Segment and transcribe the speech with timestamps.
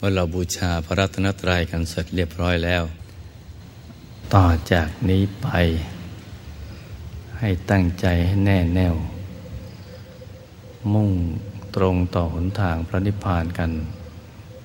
[0.00, 2.82] เมื่อเราบูชาพระรัตนตรัยกันเสร็จเรียบร้อยแล้ว
[4.34, 5.48] ต่อจากนี้ไป
[7.38, 8.94] ให้ตั้งใจให้แน่แน่ว
[10.94, 11.10] มุ่ง
[11.76, 13.70] ตรงต่อหนทางพระนิพพานกัน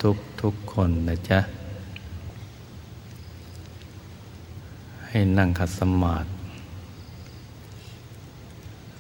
[0.01, 1.39] ทุกทุกคนนะจ๊ะ
[5.07, 6.29] ให้นั่งขัดสมาธิ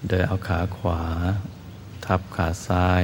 [0.07, 1.01] โดยเอาขาขวา
[2.05, 3.03] ทับขาซ้าย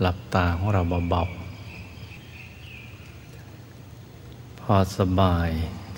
[0.00, 1.32] หลับตาของเราเบาๆ
[4.60, 5.48] พอสบาย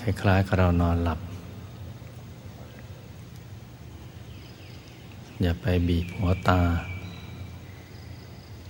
[0.01, 1.19] คล้ายๆกับเรานอนหลับ
[5.41, 6.61] อย่าไปบีบหัวตา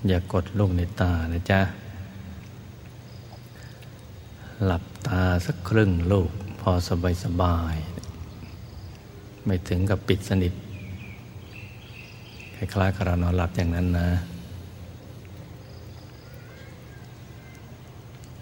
[0.07, 1.61] อย่ากดลูกในตานะจ๊ะ
[4.65, 6.29] หลับตาสักครึ่งลูก
[6.61, 7.75] พอสบายสบาย
[9.45, 10.53] ไม่ถึงกับปิดสนิท
[12.55, 14.09] คล้ายๆกับเรานอนหลับอย่างนั้นนะ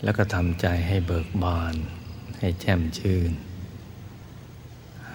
[0.03, 1.75] แล้วก็ทำใจให้เบิกบาน
[2.39, 3.31] ให้แจ่มชื่น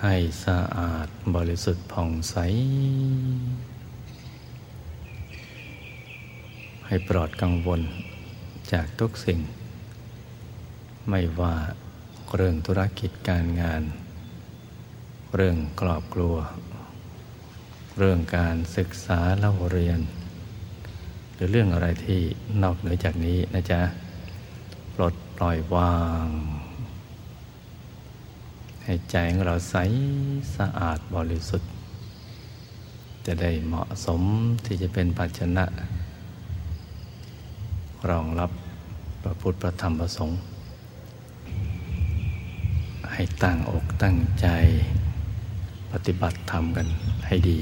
[0.03, 2.37] ให้สะอาดบริสุทธิ์ผ่องใส
[6.87, 7.81] ให้ปลอดกังวล
[8.73, 9.41] จากทุกสิ่ง
[11.09, 11.55] ไม่ว่า
[12.35, 13.83] เรื่องธุรกิจการงาน
[15.35, 16.37] เรื่องกรอบกลัว
[17.99, 20.01] เรื่องการศึกษาเล่าเรียน
[21.35, 22.21] หรือเรื่องอะไรที่
[22.63, 23.81] นอกเหนือจากนี้นะจ๊ะ
[25.01, 26.27] ปลดปล่อยวาง
[28.85, 29.77] ให้ใจของเราใส
[30.57, 31.71] สะอาดบริสุทธิ์
[33.27, 34.23] จะได้เหมาะสม
[34.65, 35.65] ที่จะเป็นภาชนะ
[38.11, 38.51] รองรับ
[39.23, 40.39] พระพุทธพระธรรมพระสงฆ์
[43.13, 44.49] ให้ตั้งอกตั้งใจ
[45.93, 46.87] ปฏิบัติธรรมกัน
[47.27, 47.59] ให้ดี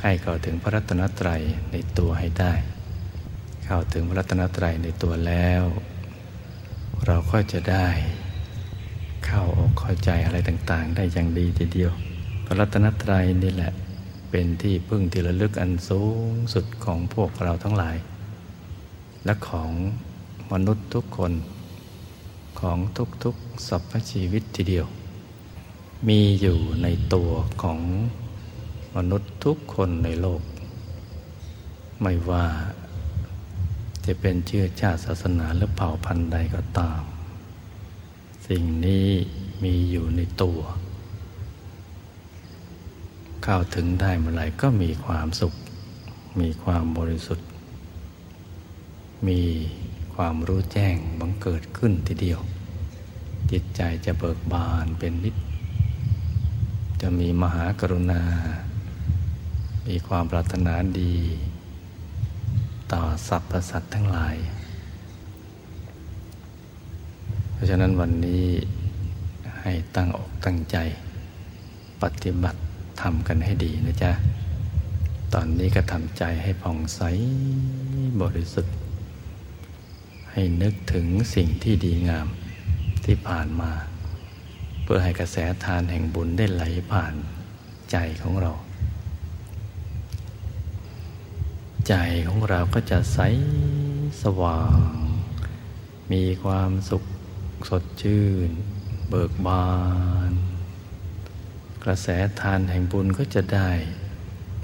[0.00, 2.52] ให้เข้าถึงพระรัตนตรัยในตัวให้ได้
[3.66, 5.64] เข้าถึงพระรัตนตรัยในตัวแล้ว
[7.06, 7.86] เราก็จะได้
[9.26, 11.92] เข้าอกเข้าใจอะไรต่างๆ ได้อย่างดีทีเดียว
[12.44, 13.72] พระรัตนตรัยนี่แหละ
[14.30, 17.96] เป็นที่พึ่งที่ระลึกอันสูงสุดของพวกเราทั้งหลาย
[19.24, 19.70] และของ
[20.52, 21.32] มนุษย์ทุกคน
[22.60, 22.78] ของ
[23.24, 24.86] ทุกๆสรรพชีวิตทีเดียว
[26.08, 27.30] มีอยู่ในตัว
[27.62, 27.80] ของ
[28.96, 30.42] มนุษย์ทุกคนในโลก
[32.02, 32.44] ไม่ว่า
[34.06, 37.02] จะเป็นเชื้อชาติศาสนาหรือเผ่าพันธุ์ใดก็ตาม
[38.48, 39.08] สิ่งนี้
[39.62, 40.60] มีอยู่ในตัว
[43.42, 45.54] เข้าถึงได้เมื่อไหร่ก็มีความสุข
[46.40, 47.48] มีความบริสุทธิ์
[49.28, 49.40] มี
[50.14, 52.40] ความรู้แจ้งบังเกิดขึ้นทีเดียว
[53.50, 55.36] จิตใจจะเบิกบานเป็นนิด
[57.00, 58.22] จะมีมหากรุณา
[59.86, 61.14] มีความปรารถนาดี
[62.92, 64.36] ต่อสรรพสัตว์ทั้งหลาย
[67.52, 68.46] เพราะฉะนั้นวันนี้
[69.60, 70.76] ให้ตั้งอกตั้งใจ
[72.02, 72.60] ปฏิบัติ
[73.02, 74.12] ทำกันให้ดีนะจ๊ะ
[75.34, 77.00] ตอนนี้ก็ทำใจให้ผ่องใส
[78.22, 78.74] บริสุทธิ์
[80.32, 82.26] ให้นึกถึงสิ่งที่ดีงาม
[83.04, 83.72] ที่ผ่านมา
[84.82, 87.14] เพื่อให้กระแสทานแห่งบุญได้ไหลผ่าน
[87.90, 88.52] ใจของเรา
[91.88, 91.94] ใจ
[92.28, 93.18] ของเราก็จะใส
[94.22, 94.78] สว่าง
[96.12, 97.04] มีความสุข
[97.68, 98.50] สดชื่น
[99.08, 99.68] เบิกบา
[100.28, 100.30] น
[101.84, 102.08] กระแส
[102.40, 103.70] ทานแห่งบุญก็จะได้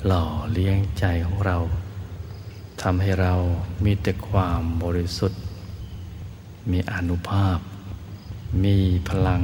[0.06, 1.58] หล่อเลี้ยงใจของเรา
[2.82, 3.34] ทำให้เรา
[3.84, 5.40] มีแต่ความบริสุทธิ์
[6.70, 7.58] มีอนุภาพ
[8.64, 8.78] มี
[9.08, 9.43] พลัง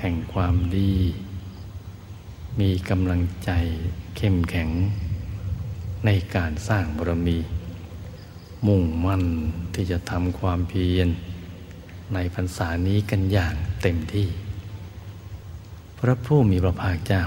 [0.00, 0.94] แห่งความดี
[2.60, 3.50] มีกำลังใจ
[4.16, 4.70] เข้มแข็ง
[6.06, 7.38] ในการสร้างบารมี
[8.66, 9.24] มุ่งมั่น
[9.74, 11.08] ที่จะทำความเพียร
[12.14, 14.28] ในพรรษานี้กันอย่างเต็มที่
[15.98, 17.24] พระผู้มีพระภาคเจ้า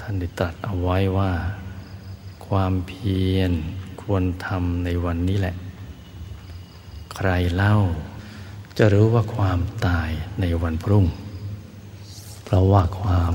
[0.00, 1.32] ท่านได้ตรัสเอาไว้ว่า
[2.46, 3.52] ความเพียร
[4.02, 5.56] ควรทำในวันนี้แหละ
[7.16, 7.74] ใครเล่า
[8.78, 10.10] จะรู้ว่าความตาย
[10.40, 11.06] ในวันพรุ่ง
[12.44, 13.34] เพราะว่าความ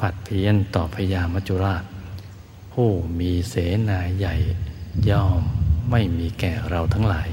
[0.00, 1.84] ผัดเพี้ยนต่อพญามัจจุราช
[2.72, 2.90] ผู้
[3.20, 3.54] มีเส
[3.88, 4.36] นาใหญ่
[5.10, 5.42] ย่อม
[5.90, 7.30] ไม่มีแก่เราทั้งหลาย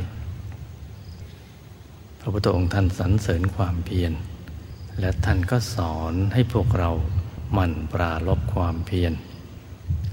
[2.19, 4.13] พระพุทธองค์ท่านสรรเสริญความเพียร
[4.99, 6.89] และท่านก็สอนให้พวกเรา
[7.53, 9.13] หมั่นปราลบความเพียร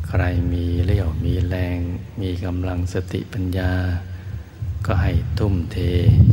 [0.08, 1.78] ใครมีเลี้ยวมีแรง
[2.20, 3.72] มีกำลังสติปัญญา
[4.86, 5.76] ก็ให้ทุ่มเท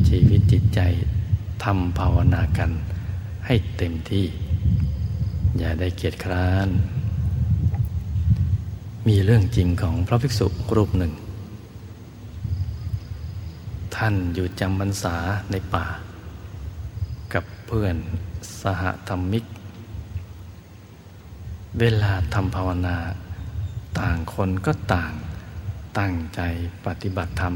[0.09, 0.79] ชีวิตจิตใจ
[1.63, 2.71] ทำภาวนากัน
[3.45, 4.25] ให้เต็มที่
[5.57, 6.69] อย่าได้เกียจคร้าน
[9.09, 11.13] มีเรื่องจริงของพระภิกษุรูปหนึ่ง
[13.95, 15.15] ท่านอยู่จำพรรษา
[15.51, 15.85] ในป่า
[17.33, 17.95] กับเพื่อน
[18.61, 19.45] สหธรรมิก
[21.79, 22.97] เวลาทำภาวนา
[23.99, 25.13] ต่างคนก็ต่าง
[25.99, 26.41] ตั้งใจ
[26.85, 27.55] ปฏิบัติธรรม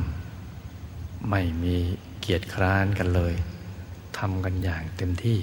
[1.30, 1.76] ไม่มี
[2.20, 3.34] เกียรติคร้านกันเลย
[4.18, 5.40] ทำกันอย่างเต็มที่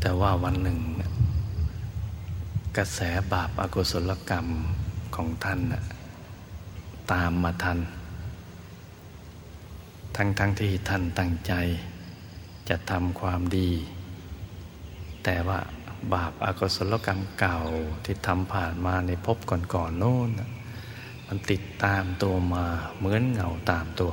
[0.00, 0.78] แต่ว่าวันหนึ่ง
[2.76, 3.00] กระแส
[3.32, 4.46] บาปอากุศลกรรม
[5.14, 5.60] ของท่าน
[7.12, 7.78] ตามมาทัน
[10.16, 11.52] ทั้งทั้งที่ท่านตั้งใจ
[12.68, 13.70] จะทำความดี
[15.24, 15.60] แต่ว่า
[16.14, 17.58] บาปอากุศลกรรมเก่า
[18.04, 19.38] ที่ทำผ่านมาในภพ
[19.74, 20.30] ก่อนๆโน้น
[21.26, 22.64] มันติดตามตัวมา
[22.98, 24.12] เหมือนเงาตามตัว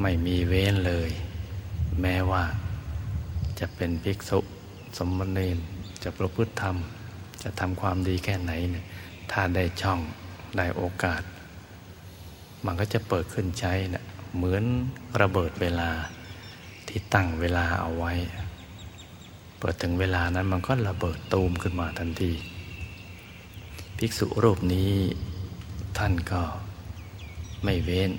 [0.00, 1.10] ไม่มีเว้นเลย
[2.00, 2.44] แม้ว่า
[3.58, 4.38] จะเป็นภิกษุ
[4.96, 5.58] สมณเณร
[6.02, 6.76] จะประพฤติธรรม
[7.42, 8.84] จะทำความดีแค่ไหนเนี่ย
[9.32, 10.00] ถ้าได้ช่อง
[10.56, 11.22] ได้โอกาส
[12.64, 14.04] มันก็จะเปิดขึ้นใช้นะ
[14.36, 14.64] เหมือน
[15.20, 15.90] ระเบิดเวลา
[16.88, 18.12] ที่ตั้งเวลาเอาไว้
[19.58, 22.32] เปิดถึงเวลานั้นมันก็ระเบิดตูมขึ้นมาทันที
[23.98, 24.92] ภิกษุรูปนี้
[25.98, 26.42] ท่านก็
[27.64, 28.10] ไม่เว้น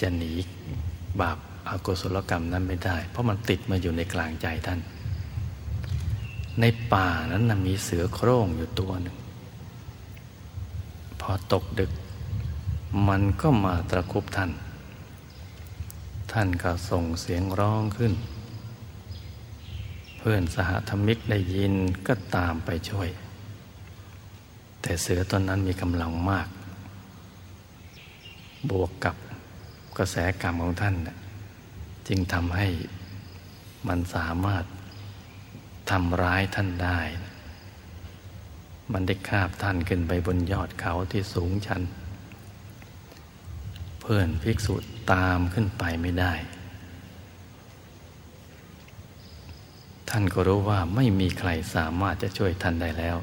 [0.00, 0.32] จะหนี
[1.20, 1.38] บาป
[1.68, 4.80] อากุศลกรรมนั้นไม่ได้ เพราะมันติดมาอยู่ในกลางใจท่าน
[6.60, 9.16] ในป่านั้นนะมีเสือโคร่งอยู่ตัวหนึ่ง
[11.20, 11.92] พอตกดึก
[13.08, 14.50] มันก็มาตะคุบท่าน
[16.32, 18.12] ท่านก็ส่งเสียงร้องขึ้น
[20.18, 21.74] เพื่อนสหธรรมิกได้ยิน
[22.06, 23.08] ก็ตามไปช่วย
[24.82, 26.48] แต่เสือตนนั้นมีกำลังมาก
[28.70, 29.16] บวกกับ
[29.98, 30.94] กระแสกรรมของท่าน
[32.08, 32.68] จึงทำให้
[33.88, 34.64] มันสามารถ
[35.90, 37.00] ทำร้ายท่านได้
[38.92, 41.82] มันได้คาบท่านขึ้นไปบนยอดเขาที่สูงชัน
[44.00, 44.74] เพื่อนภิกษุ
[45.12, 46.32] ตามขึ้นไปไม่ได้
[50.08, 53.16] ท่านก็รู้ว่าไม่มีใครสามารถจะช่วยท่านได้แล้ว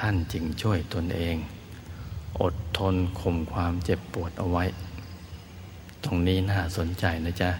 [0.00, 1.36] ท่านจึงช่วยตนเอง
[2.40, 4.64] อดทนข่มความเจ็บปวดเอาไว้
[6.04, 7.50] ตรงนี้น่าสนใจนะจ๊ะ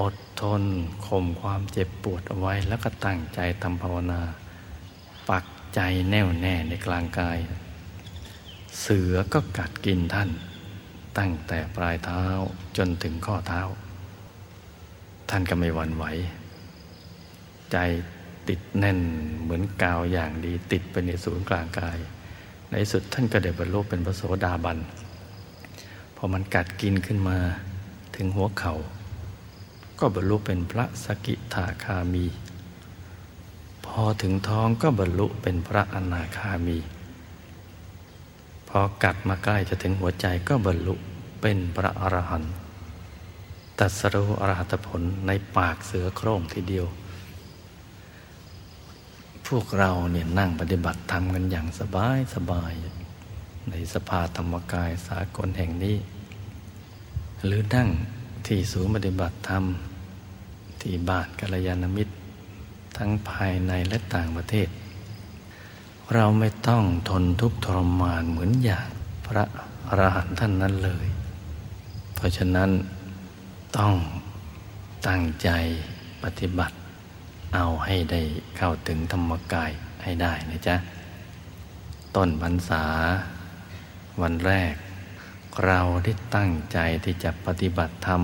[0.00, 0.62] อดทน
[1.06, 4.20] ข่มความเจ็บปวดเอาไว้ แล้วก็ตั้งใจทำภาวนา
[5.28, 5.44] ปัก
[5.74, 5.80] ใจ
[6.10, 7.38] แน่วแน่ในกลางกาย
[8.80, 10.30] เสือก็กัดกินท่าน
[11.18, 12.22] ตั้งแต่ปลายเท้า
[12.76, 13.62] จนถึงข้อเท้า
[15.30, 16.04] ท่านก็ไม่หวั่นไหว
[17.72, 17.76] ใจ
[18.48, 18.98] ติดแน่น
[19.42, 21.98] เหมือนกาวอย่างดีติดไปในศูนย์กลางกาย
[22.70, 24.78] ในสุดท่านก็ได้บรรลุเป็นพระโสดาบัน
[26.16, 27.38] พอมันกัดกินขึ้นมา
[28.16, 28.74] ถึงหัวเขา่า
[29.98, 32.26] ก็บรรลุเป็นพระสกิทาคามี
[33.86, 36.78] พอถึงท้องก็บรรลุเป็นพระอนาคามี
[38.68, 40.94] พอกัดมาใกล้จะถึงหัวใจก็บรรลุ
[41.40, 42.54] เป็นพระอรหันต์
[43.78, 46.86] ตัสรู้อรหัตผลในปากเสือโคร่งทีเดียว
[49.46, 52.72] พวกเราเนี่ยนั่งปฏิบัติธรรมกันอย่างสบายสบาย
[53.70, 55.96] ในสภาธรรมกายสากลแห่งนี้
[57.44, 57.88] หรือนั่ง
[58.46, 59.64] ที่ศูนย์ปฏิบัติธรรม
[60.84, 62.14] ที่บ้านกัลยาณมิตร
[62.96, 64.68] ทั้งภายในและต่างประเทศ
[66.14, 68.88] เราไม่ต้องทนทุกข์ทรมานเหมือนอย่าง
[69.26, 69.44] พระ
[69.88, 71.06] อรหันต์ท่านนั้นเลย
[72.14, 72.70] เพราะฉะนั้น
[73.78, 73.94] ต้อง
[75.08, 75.48] ตั้งใจ
[76.22, 76.76] ปฏิบัติ
[77.54, 78.22] เอาให้ได้
[78.56, 79.70] เข้าถึงธรรมกาย
[80.02, 80.76] ให้ได้นะจ๊ะ
[82.16, 82.84] ต้นพรรษา
[84.22, 84.74] วันแรก
[85.66, 88.22] เราได้ตั้งใจที่จะปฏิบัติธรรม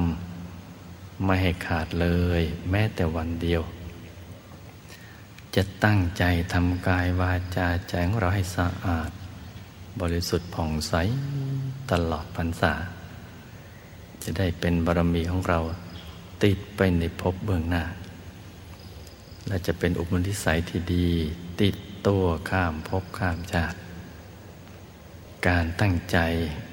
[1.25, 2.09] ไม่ให้ขาดเล
[2.41, 3.63] ย แม้แต่วันเดียว
[5.55, 9.11] จะตั้งใจทำกายวาจาใจของเราให้สะอาด
[10.01, 10.95] บริสุทธิ์ผ่องใส
[11.91, 12.73] ตลอดพรรษา
[14.23, 15.59] จะได้เป็นบารมีของเรา
[16.45, 17.85] ติดไปในภพเบื้องหน้า
[19.49, 21.09] และจะเป็นอุปนิสัยที่ดี
[21.63, 21.75] ติด
[22.07, 23.79] ตัวข้ามภพข้ามชาติ
[25.49, 26.19] การตั้งใจ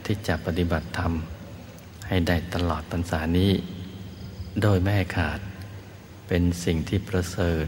[0.06, 1.14] ที่จะปฏิบัติธรรม
[2.08, 3.52] ให้ได้ตลอดพรรษานี้
[4.62, 5.40] โดยไม่ขาด
[6.28, 7.66] เป็นสิ่งที่ประเสริฐ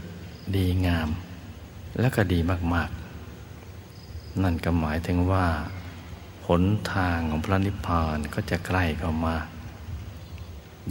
[0.56, 1.08] ดีงาม
[2.00, 2.38] และก็ดี
[2.74, 2.90] มาก
[3.66, 5.46] ๆ นั่นก็หมายถึงว่า
[6.46, 9.36] หนทางของพระนิพพานก็จะใกล้เข้ามา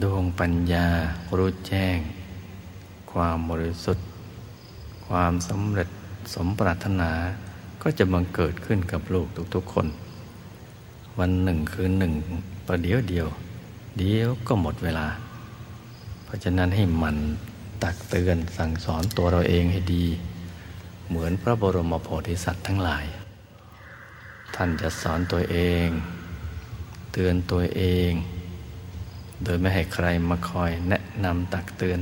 [0.01, 0.87] ดวงปัญญา
[1.37, 1.97] รู้แจ้ง
[3.11, 4.05] ความบริสุทธิ์
[5.07, 5.89] ความสำเร็จ
[6.33, 7.11] สมปรารถนา
[7.81, 9.87] ก็จะบังเกิดขึ้นกับลูกทุกๆคน
[11.19, 12.13] วันหนึ่งคืนหนึ่ง
[12.67, 13.27] ประเดี๋ยวเดียว
[13.97, 15.07] เดี๋ยวก็หมดเวลา
[16.29, 17.17] เพราะฉะนั้นให้มัน
[17.83, 20.05] ตักเตือนสั่งสอนตัวเราเองให้ดี
[21.07, 23.05] เหมือนพระบรมโพธิสัตว์ทั้งหลาย
[24.55, 25.87] ท่านจะสอนตัวเอง
[27.13, 28.11] เตือนตัวเอง
[29.43, 31.99] โดยไม่ให้ใครมาคอยแนะนำตักเตือน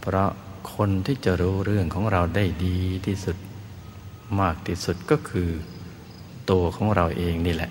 [0.00, 0.30] เพราะ
[0.74, 3.36] คนที่จะรู้เรื่องของเราได้ดีที่สุด
[4.40, 5.50] มากที่สุดก็คือ
[6.50, 7.70] ตัวของเราเองนี่แหละ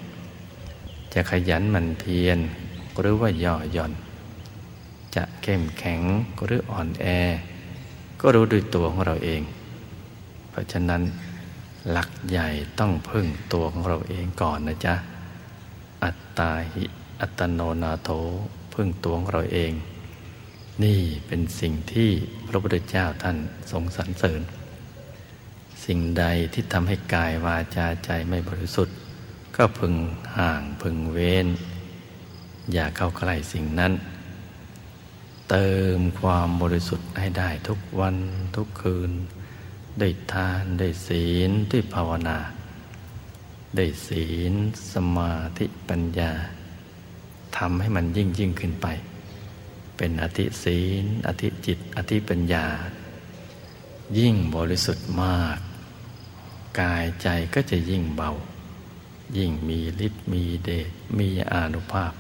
[1.14, 2.38] จะขยันหมั่นเพียร
[3.00, 3.94] หรือว่าย่อหย่อน
[5.16, 6.02] จะเข้มแข็ง
[6.44, 7.06] หรืออ่อนแอ
[8.22, 9.42] ก็รู้ด้วยตัวของเราเอง
[10.50, 11.02] เพราะฉะนั้น
[11.92, 12.50] หลักใหญ่
[12.80, 14.96] ต้องพึ่งตัวของเราเองก่อนนะจ๊ะ
[16.04, 16.86] อัตตาหิ
[17.22, 18.10] อัตโนนาโถ
[18.74, 19.72] พึ่งตัวของเราเอง
[20.84, 22.10] นี่เป็นสิ่งที่
[22.48, 23.38] พระพุทธเจ้าท่าน
[23.72, 24.42] ทรงสรรเสริญ
[25.86, 28.96] สิ่งใดที่ทำให้กายวาจาใจไม่บริสุทธิ์
[29.56, 29.94] ก็พึง
[30.38, 31.48] ห่างพึงเว้น
[32.74, 33.94] อย่าเข้าใกล้สิ่งนั้น
[35.56, 38.16] เติมความบริสุทธิ์ให้ได้ทุกวัน
[38.56, 39.12] ทุกคืน
[40.00, 42.38] ได้ทานได้ศีลด้วยภาวนา
[43.76, 44.54] ได้ศีล
[44.94, 46.32] สมาธิปัญญา
[47.58, 48.88] ทำให้มันยิ่งยิ่งขึ้นไป
[49.98, 52.66] เป็นอธิศีล อธิจิต อธิปัญญา
[54.18, 55.60] ยิ่งบริสุทธิ์มาก
[56.80, 58.32] กายใจก็จะยิ่งเบา
[59.38, 62.14] ยิ่งมีฤทธิ์มีเดชมีอานุภาพ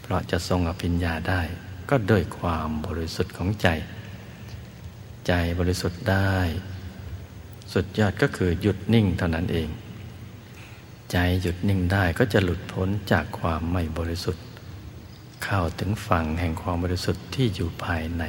[0.00, 1.42] เพราะจะทรงอภิญญาได้
[1.90, 3.68] ก็ด้วยความบริสุทธิ์ของใจ
[5.26, 6.36] ใจบริสุทธิ์ได้
[7.72, 9.68] สุดยอดก็คือหยุดนิ่งเท่านั้นเอง
[11.12, 14.44] ใจหยุดนิ่งได้ก็จะหลุดพ้นจากความไม่บริสุทธิ์
[15.44, 18.24] เข้าถึงฝั่งแห่งความบริสุทธิ์ที่อยู่ภายใน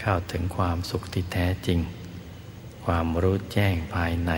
[0.00, 1.78] เข้าถึงความสุขที่แท้จริง
[2.84, 4.32] ความรู้แจ้งภายใน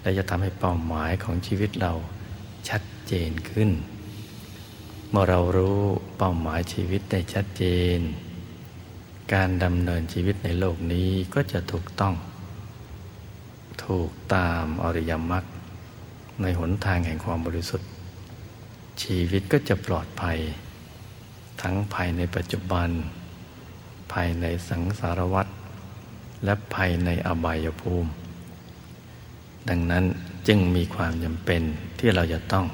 [0.00, 1.92] และจะทำให้เป้าหมายของชีวิตเรา
[2.68, 3.70] ชัดเจนขึ้น
[5.10, 5.78] เมื่อเรารู้
[6.18, 7.64] เป้าหมายชีวิตได้ชัดเจ
[7.96, 7.98] น
[9.34, 12.14] การดำเนินชีวิตในโลกนี้ก็จะถูกต้อง
[13.84, 15.44] ถูกตามอริยมรรค
[16.42, 17.88] ในหนทางแห่งความบริสุทธิ์
[19.02, 20.38] ชีวิตก็จะปลอดภัย
[21.62, 22.88] ทั้งภายในปัจจุบัน
[24.12, 25.46] ภายในสังสารวัฏ
[26.44, 28.10] และภายในอบายภูมิ
[29.68, 30.04] ดังนั้น
[30.48, 31.62] จึงมีความจำเป็น
[31.98, 32.66] ที่เราจะต้อง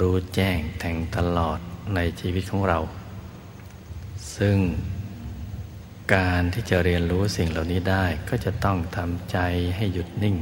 [0.00, 1.58] รู้แจ้งแทงตลอด
[1.94, 2.78] ในชีวิตของเรา
[4.36, 4.58] ซึ่ง
[6.14, 9.38] การที่จะเรียนรู้สิ่งเหล่านี้ได้ก็จะต้องทำใจ
[9.76, 10.36] ให้หยุดนิ่ง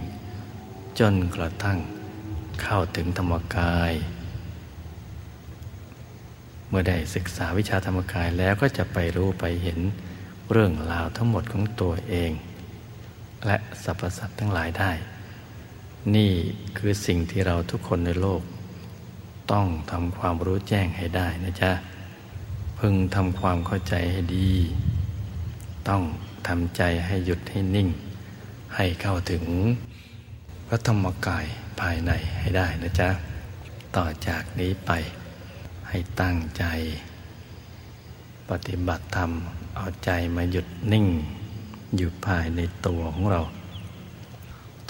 [0.99, 1.79] จนกระทั่ง
[2.63, 3.93] เข้าถึงธรรมกาย
[6.69, 9.79] เมื่อได้ศึกษาวิชาธรรมกายแล้วก็จะไปรู้ไปเห็น
[10.51, 12.33] เรื่องราวทั้งหมดของตัวเอง
[13.47, 14.93] และสรรพสัตว์ทั้งหลายได้
[16.17, 16.33] นี่
[16.79, 18.43] คือสิ่งที่เราทุกคนในโลก
[19.53, 21.73] ต้องทำความรู้แจ้งให้ได้นะจ๊ะ
[22.79, 24.51] พึงทำความเข้าใจให้ดี
[25.89, 26.03] ต้อง
[26.49, 27.89] ทำใจให้หยุดให้นิ่ง
[28.77, 29.45] ให้เข้าถึง
[30.67, 31.47] พระธรรมกาย
[31.81, 33.09] ภายในให้ได้นะจ๊ะ
[33.97, 34.91] ต่อจากนี้ไป
[35.89, 36.65] ให้ตั้งใจ
[38.51, 39.31] ปฏิบัติธรรม
[39.77, 41.07] เอาใจมาหยุดนิ่ง
[41.97, 43.43] อยู่ภายในตัวของเรา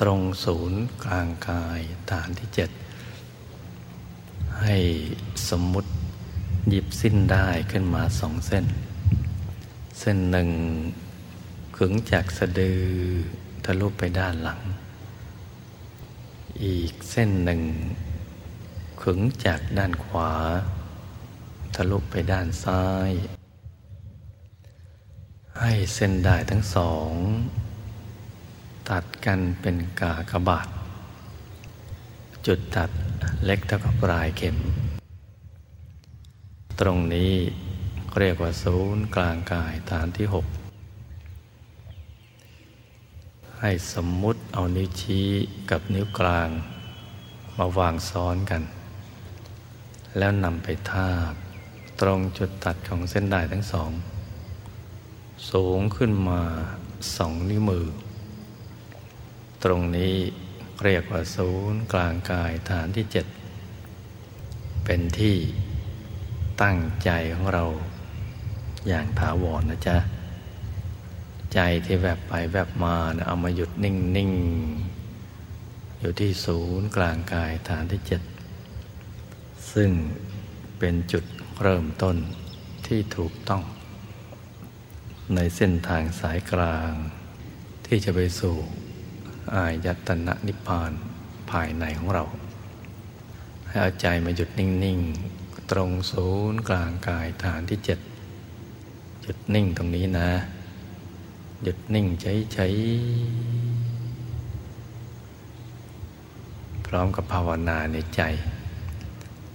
[0.01, 1.79] ตรงศูนย์กลางกาย
[2.11, 2.71] ฐานที่เจ็ด
[4.61, 4.77] ให้
[5.49, 5.91] สมมุติ
[6.69, 8.67] หยิบสิ้นได้ขึ้นมาสองเส้น
[9.99, 10.51] เส้นหนึ่ง
[11.77, 12.83] ขึงจากสะดือ
[13.65, 14.61] ทะลุไปด้านหลัง
[16.65, 17.63] อีกเส้นหนึ่ง
[19.03, 20.33] ขึงจากด้านขวา
[21.75, 23.11] ทะลุไปด้านซ้าย
[25.61, 27.11] ให้เส้นได้ทั้งสอง
[28.89, 30.69] ตัดกันเป็นกากบาท
[32.47, 32.91] จุดตัด
[33.45, 34.57] เล็กเท่ากับปลายเข็ม
[36.81, 37.33] ตรงนี้
[38.19, 40.47] เรียกว่าศูนย์กลางกายฐานที่หก
[43.61, 45.29] ให้สมมุติเอานิ้วชี้
[45.71, 46.49] กับนิ้วกลาง
[47.59, 48.63] มาวางซ้อนกัน
[50.19, 51.33] แล้วนำไปทาบ
[52.01, 53.91] ตรงจุดตัดของเส้นด้ายทั้งสอง
[55.51, 56.41] สูงขึ้นมา
[57.17, 57.87] สองนิ้วมือ
[59.65, 60.15] ตรงนี้
[60.85, 63.27] เรียกว่าศูนย์กลางกายฐานที่เจ็ด
[64.85, 65.37] เป็นที่
[66.63, 67.65] ตั้งใจของเรา
[68.89, 69.97] อย่างถาวรนนะจ๊ะ
[71.55, 74.33] ใจที่แวบบไปแวบมานะเอามาหยุดนิ่งนิ่ง
[76.01, 78.23] อยู่ที่ศูนย์กลางกายฐานที่เจ็ด
[79.73, 79.91] ซึ่ง
[80.79, 81.25] เป็นจุด
[81.63, 82.17] เริ่มต้น
[82.87, 83.63] ที่ถูกต้อง
[85.35, 86.91] ในเส้นทางสายกลาง
[87.87, 88.57] ที่จะไปสู่
[89.55, 90.93] อายตนะนิพพาน
[91.51, 92.25] ภายในของเรา
[93.67, 94.99] ให้เอาใจมาหยุดนิ่ง
[95.35, 97.99] ๆ ตรงศูนย์กลางกายฐานที่เจ็ด
[99.23, 100.31] หยุดนิ่งตรงนี้นะ
[101.63, 102.77] หยุดนิ่งใช้ๆ
[106.87, 108.23] พร้อมกับภาวนาในใจ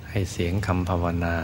[0.10, 1.38] ให้เสียงคำภาวนา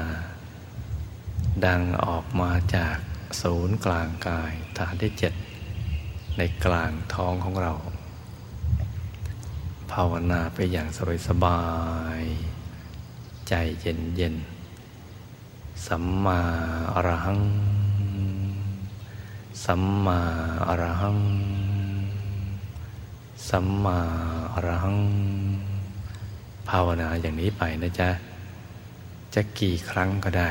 [1.65, 2.97] ดังออกมาจาก
[3.41, 5.33] ศูนย์กลางกายฐานที่เจ็ด
[6.37, 7.73] ในกลางท้องของเรา
[9.93, 10.87] ภาวนาไปอย่าง
[11.27, 11.61] สบา
[12.19, 16.39] ยๆใจเย็นๆสัมมา
[16.93, 17.41] อรหัง
[19.65, 20.19] สัมมา
[20.67, 21.19] อรหัง
[23.49, 23.99] สัมมา
[24.53, 24.99] อรหัง
[26.69, 28.09] ภาวนาอย่างนี้ไปนะจ๊ะ
[29.33, 30.49] จะกี่ครั้งก็ได้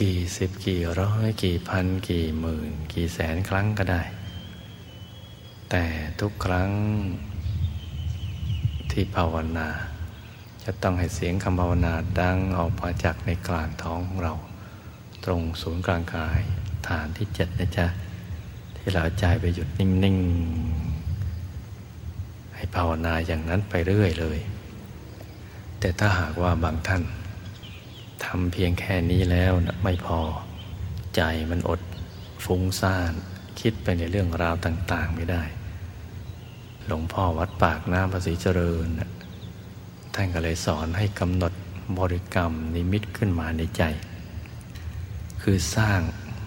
[0.00, 4.02] กี่สิบกี่ร้อยกี่พันกี่หมื่น กี่แสนครั้งก็ได้
[5.70, 5.84] แต่
[6.20, 6.70] ทุกครั้ง
[8.98, 9.68] ที่ภาวนา
[10.64, 14.34] จะต้องให้เสียงคำภาวนาดังออกมาจากในกลางท้องของเรา
[15.24, 16.40] ตรงศูนย์กลางกาย
[16.88, 17.86] ฐานที่เจ็ดนะจ๊ะ
[18.76, 20.18] ที่เราใจไปหยุดนิ่ง
[21.36, 24.38] ๆ ให้ภาวนาอย่างนั้นไปเรื่อยเลย
[25.78, 27.02] แต่ถ้าหากว่าบางท่าน
[28.24, 30.20] ทำเพียงแค่นี้แล้วนะไม่พอ
[31.16, 31.80] ใจมันอด
[32.44, 33.12] ฟุ้งซ่าน
[33.60, 35.44] คิดไปในเรื่องราวต่าง ๆ ไม่ได้
[36.88, 39.02] หลวงพ่อวัดปากน้ำภาษีเจริญน
[40.14, 41.52] ท่านก็เลยสอนให้กำหนด
[41.98, 43.82] บริกรรมนิมิตขึ้นมาในใจ
[45.42, 46.00] คือสร้าง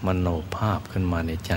[0.06, 1.54] มโนภาพขึ้นมาในใจ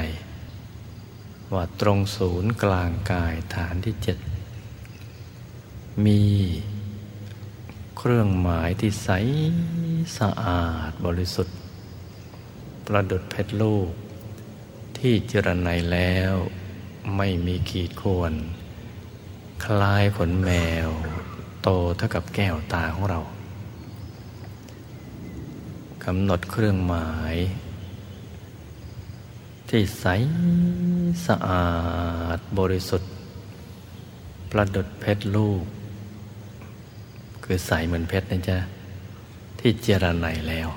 [1.53, 4.17] ว่าตรงศูนย์กลางกายฐานที่เจ็ด
[6.05, 6.21] มี
[7.97, 9.09] เครื่องหมายที่ใส
[10.17, 11.57] สะอาดบริสุทธิ์
[12.85, 13.89] ประดุดเพชรลูก
[14.97, 16.33] ที่เจรไนแล้ว
[17.17, 18.33] ไม่มีขีดข่วน
[19.65, 20.51] คล้ายขนแม
[20.87, 20.89] ว
[21.63, 23.19] โตเท่ากับแก้วตาของเรา
[26.03, 27.35] กำหนดเครื่องหมาย
[29.69, 30.05] ที่ใส
[31.27, 31.67] สะอา
[32.37, 33.11] ดบริสุทธิ์
[34.51, 35.63] ประดุดเพชรลูก
[37.43, 38.57] คือใสเหมือนเพชรนะจ๊ะ
[39.59, 40.69] ที่เจรไนแล้ว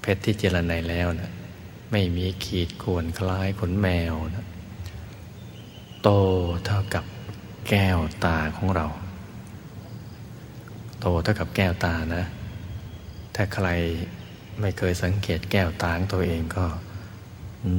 [0.00, 1.30] เพชรที่เจรไนแล้วนะ
[1.90, 4.46] ไม่มีขีดข่วนคล้ายขนแมวนะ
[6.02, 6.08] โต
[6.66, 7.04] เท่ากับ
[7.68, 8.86] แก้วตาของเรา
[11.00, 12.24] โตเท่ากับแก้วตานะ
[13.34, 13.68] ถ้าใคร
[14.60, 16.66] ไม่เคยสังเกตแก้วตาของตัวเองก็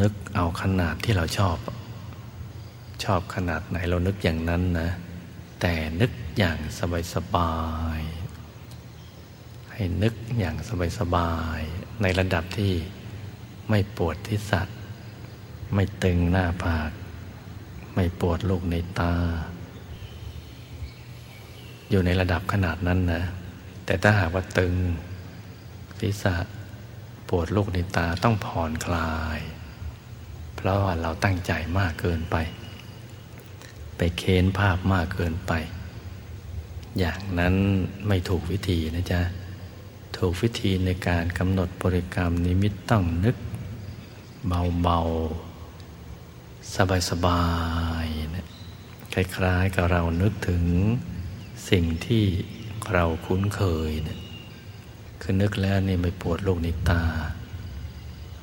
[0.01, 1.57] นึกเอาขนาดที่เราชอบ
[3.03, 4.89] ชอบขนาดไหนเรานึกอย่างนั้นนะ
[5.61, 6.57] แต่นึกอย่าง
[7.13, 7.55] สบา
[7.97, 10.55] ยๆให้นึกอย่าง
[10.99, 12.73] สบายๆในระดับที่
[13.69, 14.77] ไม่ปวดที่สัตว์
[15.75, 16.91] ไม่ตึงหน้าผาก
[17.95, 19.13] ไม่ปวดลูกในตา
[21.89, 23.23] อยู่ในระดับขนาดนั้นนะ
[23.85, 24.73] แต่ถ้าหากว่าตึง
[25.99, 26.35] ศีรษะ
[27.29, 29.39] ปวดลูกในตาต้องผ่อนคลาย
[30.55, 32.35] เพราะว่าเราตั้งใจมากเกินไป
[33.97, 35.53] ไปเค้นภาพมากเกินไป
[36.99, 37.55] อย่างนั้น
[38.07, 39.21] ไม่ถูกวิธีนะจ๊ะ
[40.17, 43.35] ถูกวิธีในการกำหนดบริกรรมนิมิตต้องนึก
[44.47, 46.75] เบาๆ
[47.09, 47.43] สบา
[48.03, 48.45] ยๆนะ
[49.13, 50.63] คล้ายๆกับเรานึกถึง
[51.69, 52.25] สิ่งที่
[52.93, 54.19] เราคุ้นเคยเนะ
[55.21, 57.03] คือนึกแล้วนี่ไม่ปวดลูกในตา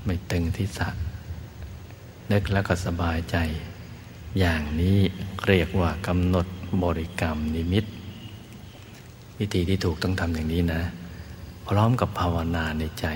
[0.05, 0.89] ไม่ตึงที่สะ
[2.33, 3.37] นึกแล้วก็สบายใจ
[4.39, 4.99] อย่างนี้
[5.47, 6.47] เรียกว่ากำหนด
[6.83, 7.85] บริกรรมนิมิต
[9.39, 10.83] วิธีที่ถูกต้องทำอย่างนี้นะ
[11.67, 13.07] พร้อมกับภาวนาในใจ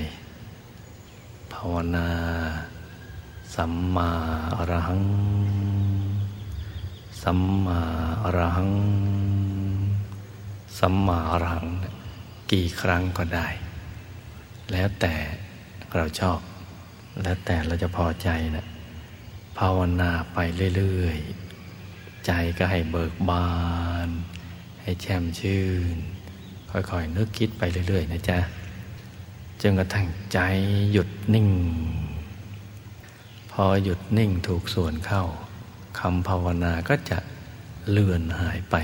[1.52, 2.08] ภาวนา
[3.54, 4.10] สัมมา
[4.56, 5.02] อรหัง
[7.22, 7.78] สัมมา
[8.22, 8.70] อรหัง
[10.78, 11.66] สัมมาอรหัง
[12.52, 13.48] กี่ครั้งก็ได้
[14.72, 15.14] แล้วแต่
[15.96, 16.40] เราชอบ
[17.22, 18.66] แล้วแต่เราจะพอใจนะ
[19.58, 20.38] ภาวนาไป
[20.76, 23.50] เรื่อยๆ ใจก็ให้เบิกบา
[24.06, 24.08] น
[24.82, 25.96] ให้แช่มชื่น
[26.70, 28.38] ค่อยๆนึกคิดไปเรื่อยๆ นะจ๊ะ
[29.60, 30.38] จนกระทั่งใจ
[30.92, 31.48] หยุดนิ่ง
[33.52, 35.24] พอหยุดนิ่งถูกส่วนเข้า
[35.98, 37.18] คำภาวนาก็จะ
[37.90, 38.76] เลื่อนหายไป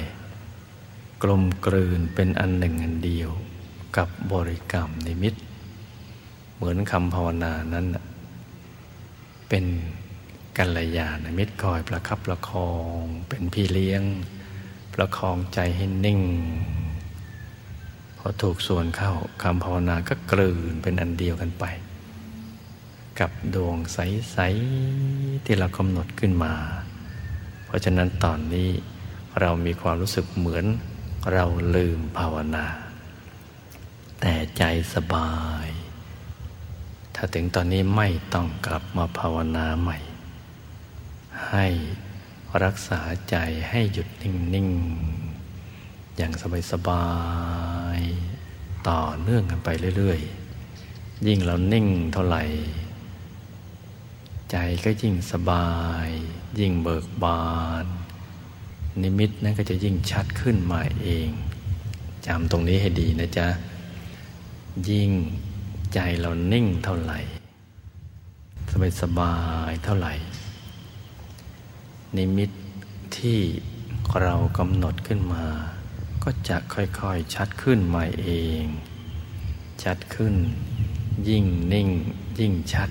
[1.22, 3.30] กลมกลืนเป็นอันหนึ่งอันเดียว
[3.96, 5.34] กับบริกรรมนิมิต
[6.54, 7.86] เหมือนคำภาวนานั้น
[9.48, 9.64] เป็น
[10.58, 14.02] กัลยาณมิตรคอยประคับประคอง เป็นพี่เลี้ยง
[14.94, 16.20] ประคองใจให้นิ่ง
[18.18, 21.64] พอถูกส่วนเข้าคำภาวนาก็กลืนเป็นอันเดียวกันไป
[23.20, 24.38] กับดวงใส
[24.90, 26.54] ๆ ที่เรากำหนดขึ้นมา
[27.66, 28.68] เพราะฉะนั้นตอนนี้
[29.40, 30.64] เรามีความรู้สึกเหมือน
[31.32, 32.66] เราลืมภาวนา
[34.20, 34.62] แต่ใจ
[34.94, 35.32] สบา
[35.64, 35.66] ย
[37.14, 39.98] ถ้าถึงตอนนี้ไม่ต้องกลับมาภาวนาใหม่
[41.48, 41.66] ให้
[42.64, 43.36] รักษาใจ
[43.70, 44.70] ให้หยุดนิ่ง
[45.42, 46.32] ๆ อย่าง
[46.72, 47.06] สบา
[47.98, 48.00] ย
[48.42, 50.20] ๆ ต่อเนื่องกันไปเรื่อย
[50.72, 52.44] ๆ ยิ่งเรานิ่งเท่าไหร่
[54.50, 55.70] ใจก็ยิ่งสบา
[56.06, 56.08] ย
[56.60, 57.46] ยิ่งเบิกบา
[57.84, 57.86] น
[59.02, 61.28] นิมิตนั้นก็จะยิ่งชัดขึ้นมาเอง
[62.26, 63.48] จำตรงนี้ให้ดีนะจ๊ะ
[64.90, 65.10] ยิ่ง
[65.92, 67.18] ใจเรานิ่งเท่าไหร่
[68.70, 69.34] สบายสบา
[69.70, 70.14] ยเท่าไหร่
[72.16, 72.50] นิมิต
[73.16, 73.38] ที่
[74.22, 75.44] เรากำหนดขึ้นมา
[76.22, 78.28] ก็จะค่อยๆชัดขึ้นมาเอ
[78.62, 78.64] ง
[79.82, 80.34] ชัดขึ้น
[81.28, 81.88] ยิ่งนิ่ง
[82.40, 82.90] ยิ่งชัด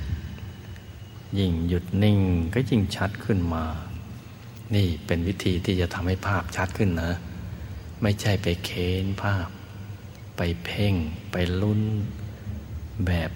[1.39, 2.19] ยิ่งหยุดนิ่ง
[2.53, 3.63] ก็ยิ่งชัดขึ้นมา
[4.73, 7.11] นี่เป็นวิธีที่จะทำให้ภาพชัดขึ้นนะ
[8.01, 9.47] ไม่ใช่ไปเค้นภาพ
[10.37, 10.93] ไปเพ่ง
[11.31, 11.81] ไปลุ้น
[13.05, 13.31] แบบ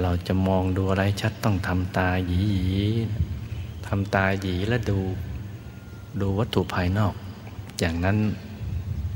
[0.00, 2.44] เราจะมองดูอะไรชัดต้องทำตาหยี
[3.86, 4.98] ทำตาหยีแล้วดู
[6.20, 7.14] ดูวัตถุภายนอก
[7.78, 8.18] อย่างนั้น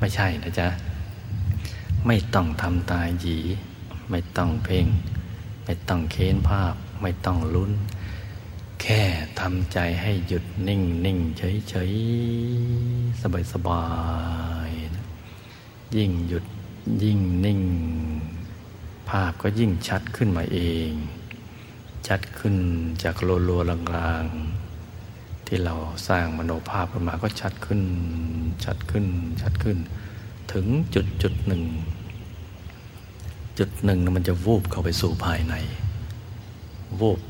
[0.00, 0.68] ไม่ใช่นะจ๊ะ
[2.06, 3.38] ไม่ต้องทำตาหยี
[4.10, 4.86] ไม่ต้องเพ่ง
[5.64, 7.72] ไม่ต้องเค้นภาพ ไม่ต้องลุ้น
[8.80, 9.02] แค่
[9.40, 11.92] ทำใจให้หยุดนิ่งนิ่งเฉยเฉย
[13.20, 13.84] สบายสบา
[14.68, 14.70] ย
[15.96, 16.44] ยิ่งหยุด
[17.02, 17.60] ยิ่งนิ่ง
[19.08, 20.58] ภาพก็ยิ่งชัดขึ้นมาเอ
[20.88, 20.90] ง
[22.06, 22.56] ชัดขึ้น
[23.02, 25.74] จากโลโลลางๆ ที่เรา
[26.08, 27.82] สร้างมโนภาพขึ้นมาก็ชัดขึ้น
[28.64, 29.06] ชัดขึ้น
[29.42, 29.78] ชัดขึ้น
[30.52, 31.62] ถึงจุดจุดหนึ่ง
[33.58, 35.54] จุดหนึ่งมันจะวูบเข้าไปสู่ภายใน
[37.00, 37.20] วูบ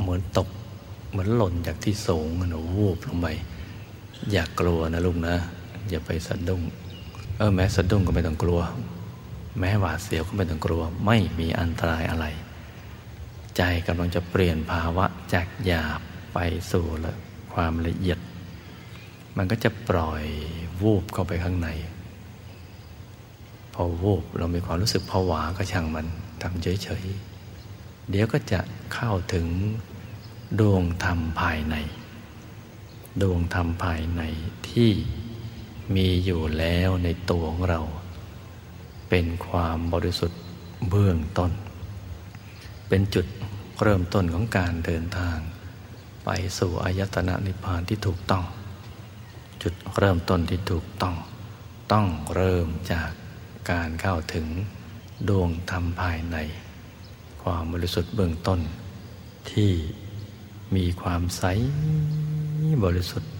[0.00, 0.48] เหมือนตก
[1.10, 3.26] เหมือนหล่นจากที่สูงมันวูบลงไป
[4.32, 5.36] อย่ากกลัวนะลุงนะ
[5.90, 6.62] อย่าไปสะดุ้ง
[7.36, 8.60] เออแม้สะดุ้งก็ไม่ต้องกลัว
[9.58, 12.26] แม้หวาดเสียวก็ไม่ต้องกลัว ไม่มีอันตรายอะไร
[13.56, 16.00] ใจกำลังจะเปลี่ยนภาวะจากหยาบ
[16.34, 16.38] ไป
[16.72, 17.14] สู่ละ
[17.54, 18.18] ความละเอียด
[19.36, 20.24] มันก็จะปล่อย
[20.82, 21.68] วูบเข้าไปข้างใน
[23.74, 26.06] พอวูบเรามีความรู้สึกผวาก็ช่างมัน
[26.42, 28.60] ทำเฉยๆเดี๋ยวก็จะ
[28.94, 29.46] เข้าถึง
[30.58, 31.76] ดวงธรรมภายใน
[33.22, 34.22] ดวงธรรมภายใน
[34.70, 34.92] ที่
[35.94, 37.80] มีอยู่แล้วในตัวของเรา
[39.08, 40.40] เป็นความบริสุทธิ์
[40.88, 41.52] เบื้องต้น
[42.88, 43.26] เป็นจุด
[43.82, 45.38] เริ่มต้นของการเดินทาง
[46.24, 48.44] ไปสู่อายตนะนิพพานที่ถูกต้อง
[49.62, 51.16] จุดเริ่มต้นที่ถูกต้อง
[51.92, 53.10] ต้องเริ่มจาก
[53.70, 54.46] การเข้าถึง
[55.28, 56.36] ดวงธรรมภายใน
[57.42, 58.60] ความบริสุทธิ์เบื้องต้น
[59.52, 59.72] ที่
[60.76, 61.44] มีความใส
[62.84, 63.32] บริสุทธิ์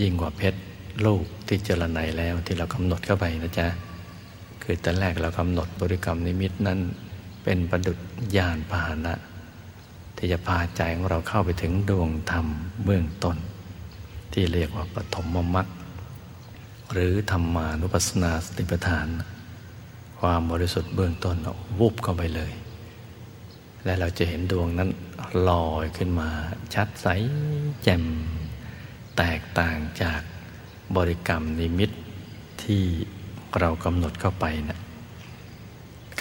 [0.00, 0.60] ยิ่งกว่าเพชร
[1.06, 3.66] ลูกที่เจรไนแล้วที่เรากำหนดเข้าไปนะจ๊ะ
[4.62, 6.78] คือแต่แรกเรากำหนดบริกรรมนิมิตนั้น
[7.44, 7.98] เป็นประดุจ
[8.36, 9.14] ญาณพาหนะ
[10.16, 12.46] ที่จะพาใจของเราเข้าไปถึงดวงธรรม
[12.84, 13.36] เบื้องต้น
[14.32, 15.66] ที่เรียกว่าปฐมมรรค
[16.92, 19.06] หรือธรรมานุปัสสนาสติปัฏฐาน
[20.20, 21.36] ความบริสุทธิ์เบื้องต้น
[21.78, 22.52] วุบเข้าไปเลย
[23.84, 24.90] และเราจะเห็นดวงนั้น
[25.48, 26.30] ลอยขึ้นมา
[26.74, 27.06] ชัดใส
[27.82, 28.04] แจ่ม
[29.16, 30.20] แตกต่างจาก
[30.96, 31.90] บริกรรมนิมิต
[32.62, 32.82] ที่
[33.58, 34.78] เรากำหนดเข้าไปนะ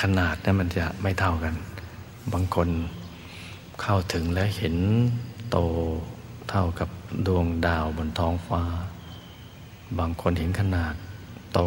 [0.02, 1.56] ขนาดนั้นมันจะไม่เท่ากัน
[2.34, 2.70] บางคน
[3.82, 4.76] เข้าถึงแล้วเห็น
[5.52, 5.58] โต
[6.50, 6.90] เท่ากับ
[7.28, 8.64] ดวงดาวบนท้องฟ้า
[10.00, 10.94] บางคนเห็นขนาด
[11.54, 11.60] โต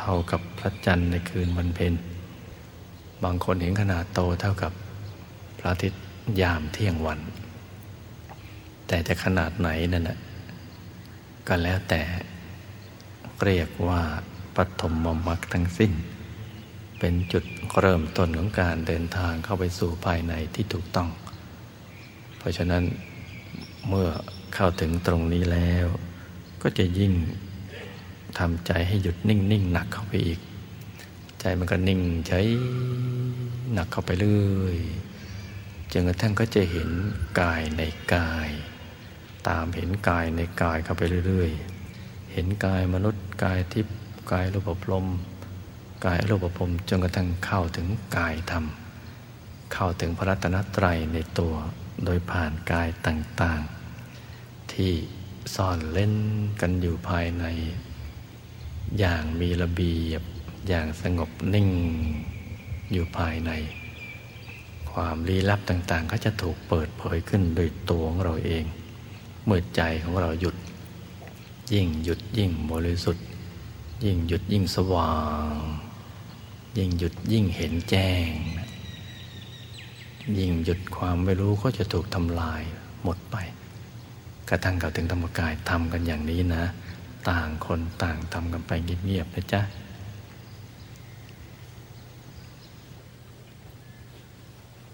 [0.00, 1.94] เท่ากับพระจันทร์ในคืนวันเพ็ญ
[3.24, 4.72] บางคนเห็นขนาดโตเท่ากับ
[5.58, 6.00] พระอาทิตย์
[6.40, 7.20] ยามเที่ยงวัน
[8.86, 10.18] แต่จะขนาดไหนนั่นแหะ
[11.48, 12.02] ก็แล้วแต่
[13.44, 14.02] เรียกว่า
[14.56, 15.92] ปฐมมมรรคทั้งสิ้น
[16.98, 17.44] เป็นจุด
[17.80, 21.08] เริ่มต้นของการเดินทางเข้าไปสู่ภายในที่ถูกต้อง
[22.38, 22.82] เพราะฉะนั้น
[23.88, 24.08] เมื่อ
[24.54, 25.86] เข้าถึงตรงนี้แล้ว
[26.62, 27.12] ก็จะยิ่ง
[28.38, 30.40] ทำใจให้หยุดนิ่งนิ่งหนักเข้าไปอีก
[31.40, 32.40] ใจมันก็นิ่งใช้
[33.72, 34.78] หนักเข้าไปเรื่อย
[35.92, 36.90] จนกระทั่งก็จะเห็น
[37.40, 37.82] กายใน
[38.14, 38.48] กาย
[39.48, 43.96] ตามเห็นกายในกายเข้าไปเรื่อยๆ เห็นกายมนุษย์กายทิพย์
[44.32, 45.06] กายรูปพรม
[46.06, 48.64] กายรูปพรมจนกระทั่งเข้าถึงกายธรรม
[49.72, 51.54] เข้าถึงพระรัตนตรัยในตัว
[52.04, 54.92] โดยผ่านกายต่างๆ ที่
[55.54, 56.14] ซ่อนเล่น
[56.60, 57.44] กันอยู่ภายใน
[58.98, 60.22] อย่างมีระเบียบ
[60.68, 61.68] อย่างสงบนิ่ง
[62.92, 63.50] อยู่ภายใน
[65.00, 68.64] ความลี้ลับต่างๆ ก็จะถูกเปิดเผยขึ้นโดยตัวของเราเอง
[69.44, 70.56] เมื่อใจของเราหยุด
[71.74, 73.26] ยิ่งหยุดยิ่งบริสุทธิ์
[74.04, 75.16] ยิ่งหยุดยิ่งสว่า
[75.50, 75.54] ง
[76.76, 78.28] ยิ่งหยุดยิ่งเห็นแจ้ง
[80.38, 82.62] ยิ่งหยุดความไม่รู้ก็จะถูกทำลาย
[83.02, 83.36] หมดไป
[84.48, 86.64] กระทั่งเก่าถึงธรรมกายทำกันอย่างนี้นะ
[87.28, 89.62] ต่างคนต่างทำกันไปเงียบๆนะจ๊ะ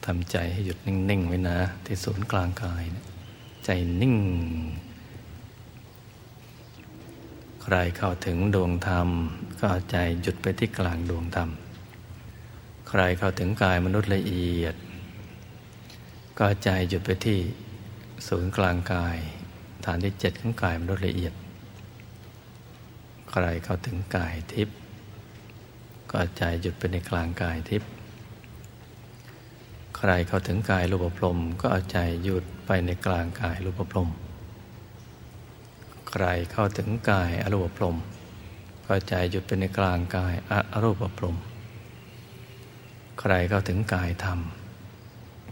[0.07, 3.05] ทำใจให้หยุดนิ่ง ๆ ไว้นะ ที่ศูนย์กลางกายนะ
[3.65, 4.17] ใจนิ่ง
[7.63, 9.09] ใครเข้าถึงดวงธรรม
[9.59, 11.51] ก็เอาใจหยุดไปที่กลางดวงธรรม
[12.89, 14.75] ใครเข้าถึงกายมนุษย์ละเอียด
[16.39, 17.39] ก็ใจหยุดไปที่
[18.29, 19.17] ศูนย์กลางกาย
[19.85, 21.35] ฐานที่เจ็ดของกายมนุษย์ละเอียด
[23.31, 24.77] ใครเข้าถึงกายทิพย์
[26.11, 27.91] ก็ใจหยุดไปในกลางกายทิพย์
[30.05, 34.11] ใครเข้าถึงกายรูปพรมก็เอาใจหยุดไปในกลางกายรูปพรม
[36.09, 37.97] ใครเข้าถึงกายอรูปพรม
[38.87, 40.35] ก็ใจหยุดไปในกลางกาย
[40.73, 41.37] อรูปพรม
[43.21, 44.39] ใครเข้าถึงกายธรรม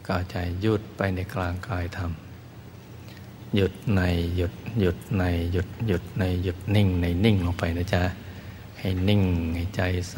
[0.06, 2.10] ก็ใจหยุดไปในกลางกายธรรม
[3.54, 4.00] หยุดใน
[4.36, 8.02] หยุดหยุดในหยุดหยุดในหยุดนิ่งในนิ่งลงไปนะจ๊ะ
[8.78, 9.22] ให้นิ่ง
[9.54, 10.16] ให้ใจใส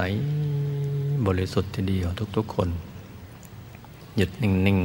[1.26, 2.70] บริสุทธิ์ทีเดียวทุก ๆ คน
[4.16, 4.80] หยุดนิ่ง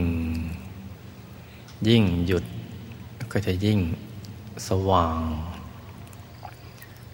[0.72, 2.46] ๆ ยิ่งหยุด
[3.32, 3.80] ก็จะยิ่ง
[4.68, 5.20] สว่าง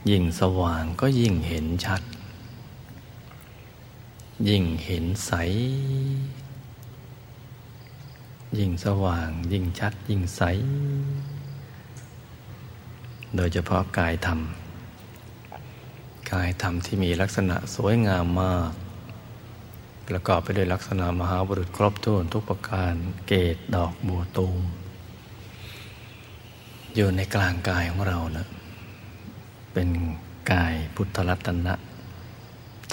[0.10, 2.02] ยิ่งสว่างก็ยิ่งเห็นชัด
[4.48, 5.32] ยิ่งเห็นใส
[8.58, 10.42] ยิ่งสว่าง ยิ่งชัด ยิ่งใส
[13.36, 14.40] โดยเฉพาะกายธรรม
[16.32, 18.72] กายธรรมที่มีลักษณะสวยงามมาก
[20.08, 22.94] ประกอบไปด้วยลักษณะมหาบุรุษครบถ้วนทุกประการ
[23.28, 24.62] เกตดอกบัวตูม
[26.96, 28.48] อยู่ในกลางกายของเรานะ
[29.74, 29.90] เป็น
[30.52, 31.74] กายพุทธรัตนะ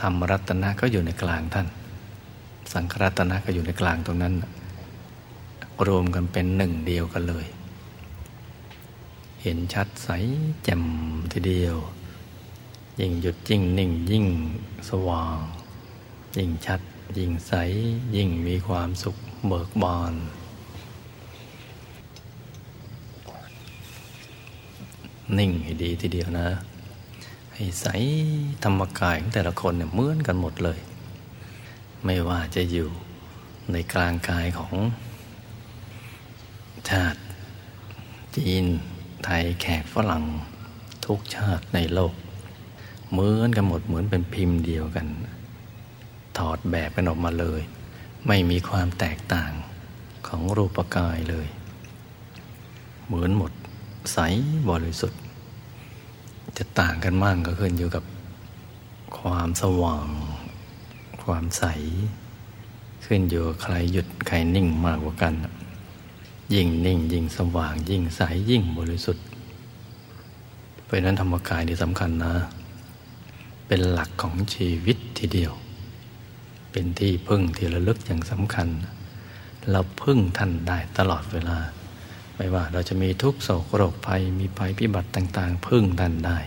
[0.01, 1.67] ธรรมรัตนะก็อยู่ในกลางท่าน
[2.73, 4.35] สังฆรัตนะก็อยู่ในกลางตรงนั้น
[5.87, 7.47] รวมกันเป็นหนึ่งเดียวกันเลย
[9.43, 10.09] เห็นชัดใส
[10.65, 10.83] แจ่ม
[11.33, 11.77] ทีเดียว
[13.01, 14.27] ยิ่งหยุดยิ่งนิ่งยิ่ง
[14.89, 15.39] สว่าง
[16.37, 16.81] ยิ่งชัด
[17.19, 17.53] ยิ่งใส
[18.17, 20.15] ยิ่งมีความสุขเบิกบาน
[25.39, 26.49] นิ่งให้ดีทีเดียวนะ
[27.55, 27.87] ให้ใส
[28.63, 30.79] ธรรมกายของแต่ละคนเนี่ยเหมือนกันหมดเลย
[32.05, 32.89] ไม่ว่าจะอยู่
[33.73, 34.75] ในกลางกายของ
[36.89, 37.21] ชาติ
[38.37, 38.65] จีน
[39.25, 40.25] ไทยแขกฝรั่ง
[41.07, 42.15] ทุกชาติในโลก
[43.11, 45.07] เหมือนกันหมดเหมือนเป็นพิมพ์เดียวกัน
[46.41, 47.61] ถอดแบบกันออกมาเลย
[48.27, 49.53] ไม่มีความแตกต่าง
[50.29, 51.47] ของรูปกายเลย
[53.07, 53.53] เหมือนหมด
[54.13, 54.19] ใส
[54.71, 55.21] บริสุทธิ์
[56.59, 58.05] จะต่างกันมากก็ขึ้นอยู่กับ
[59.19, 60.07] ความสว่าง
[61.25, 61.65] ความใส
[63.05, 65.35] ขึ้นอยู่ใครหยุดใครนิ่งมากกว่ากัน
[66.55, 69.25] ยิ่งนิ่ง ยิ่งสว่าง ยิ่งใสยิ่งบริสุทธิ์
[70.85, 72.35] เพราะนั้นธรรมกายนี่สำคัญนะ
[73.67, 75.55] เป็นหลักของชีวิตทีเดียว
[76.73, 78.69] เป็นที่พึ่งที่ระลึกอย่างสำคัญ
[79.71, 81.59] เราพึ่งท่านได้ตลอดเวลา
[82.37, 86.39] ไม่ว่าเราจะมีทุกโศกโรคภัยมีภัยพิบัติต่าง ๆ พึ่งท่านได้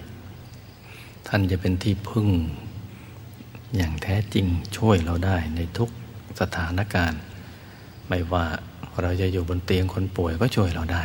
[1.27, 2.27] ท่านจะเป็นที่พึ่ง
[3.75, 4.45] อย่างแท้จริง
[4.77, 5.89] ช่วยเราได้ในทุก
[6.39, 7.21] สถานการณ์
[8.07, 8.45] ไม่ว่า
[9.01, 11.03] เราจะอยู่บนเตียงคนป่วยก็ช่วยเราได้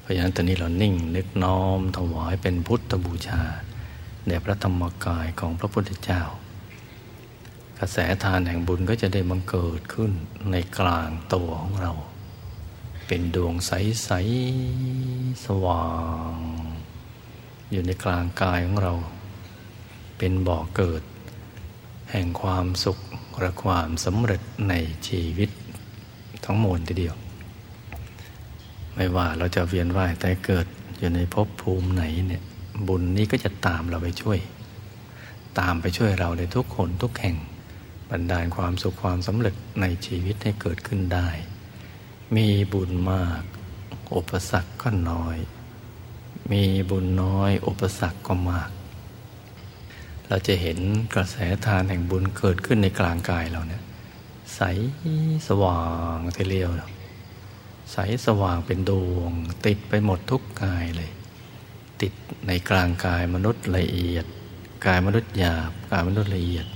[0.00, 3.42] เพราะฉะนั้นตอนนี้เรานิ่งนึกน้อมถวายเป็นพุทธบูชา
[4.26, 6.22] แด่พระธรรมกายของพระพุทธเจ้า
[7.82, 10.12] กระแสทานแห่งบุญก็จะได้บังเกิดขึ้น
[10.52, 11.92] ในกลางตัวของเรา
[13.06, 15.86] เป็นดวงใสๆสว่า
[16.32, 16.36] ง
[17.70, 18.94] อยู่ในกลางกายของเรา
[20.18, 21.02] เป็นบ่อเกิด
[22.10, 22.98] แห่งความสุข
[23.40, 24.74] และความสำเร็จใน
[25.08, 25.50] ชีวิต
[26.44, 27.16] ทั้งมวลทีเดียว
[28.94, 30.66] ไม่ว่าเราจะเวียนว่ายแต่เกิด
[30.98, 32.42] อยู่ในภพภูมิไหนเนี่ย
[32.88, 34.38] บุญนี้ก็จะตามเราไปช่วย
[35.58, 37.36] ตามไปช่วยเราในทุกคนทุกแห่ง
[38.10, 41.28] บันดาลความสุขความสำเร็จในชีวิตให้เกิดขึ้นได้
[42.36, 43.42] มีบุญมาก
[44.16, 45.38] อุปสรรคก็น้อย
[46.52, 48.70] มีบุญน้อย อุปสรรคก็มาก
[50.28, 50.78] เราจะเห็น
[51.14, 53.82] กระแสทานแห่งบุญเกิดขึ้นในกลางกายเราเนี่ย
[54.56, 54.60] ใส
[55.48, 55.80] สว่า
[56.14, 56.70] งเทเลียว
[57.92, 57.96] ใส
[58.26, 59.32] สว่างเป็นดวง
[59.66, 61.10] ติดไปหมดทุกกายเลย
[62.00, 62.12] ติด
[62.46, 64.26] ในกลางกายมนุษย์ละเอียด
[64.86, 66.66] กายมนุษย์หยาบ กายมนุษย์ละเอียด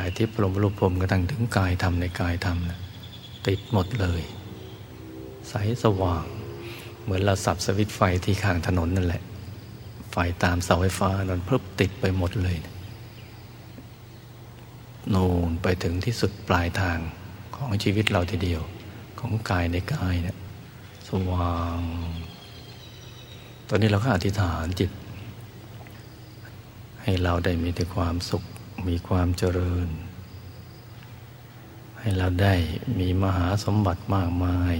[0.00, 2.80] ายที่ปรมรูปพรมกระทั่งถึงกายธรรมในกายธรรมนะ
[3.46, 4.22] ติดหมดเลย
[5.48, 6.24] ใสสว่าง
[7.02, 9.22] เหมือนเราสับสวิตไฟที่ข้างถนนนั่นแหละ
[10.12, 12.74] ไฟตามเสาไฟฟ้านั้นเพิ่มติดไปหมดเลยนะ
[15.10, 16.98] โน่นไปถึงที่สุดปลายทาง
[17.56, 18.62] ของชีวิตเราทีเดียว
[19.20, 20.36] ของกายในกายเนะี่ย
[21.08, 21.78] สว่าง
[23.68, 24.90] ตอนนี้เราก็อธิษฐานจิต
[27.02, 28.44] ให้เราได้มีแต่ความสุข
[28.86, 29.88] มีความเจริญ
[31.98, 32.54] ให้เราได้
[32.98, 34.74] มีมหาสมบัติมากมาย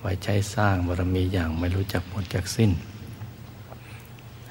[0.00, 2.70] ไว้ใช้สร้างบารมีอย่างไม่รู้จักหมดจากสิ้น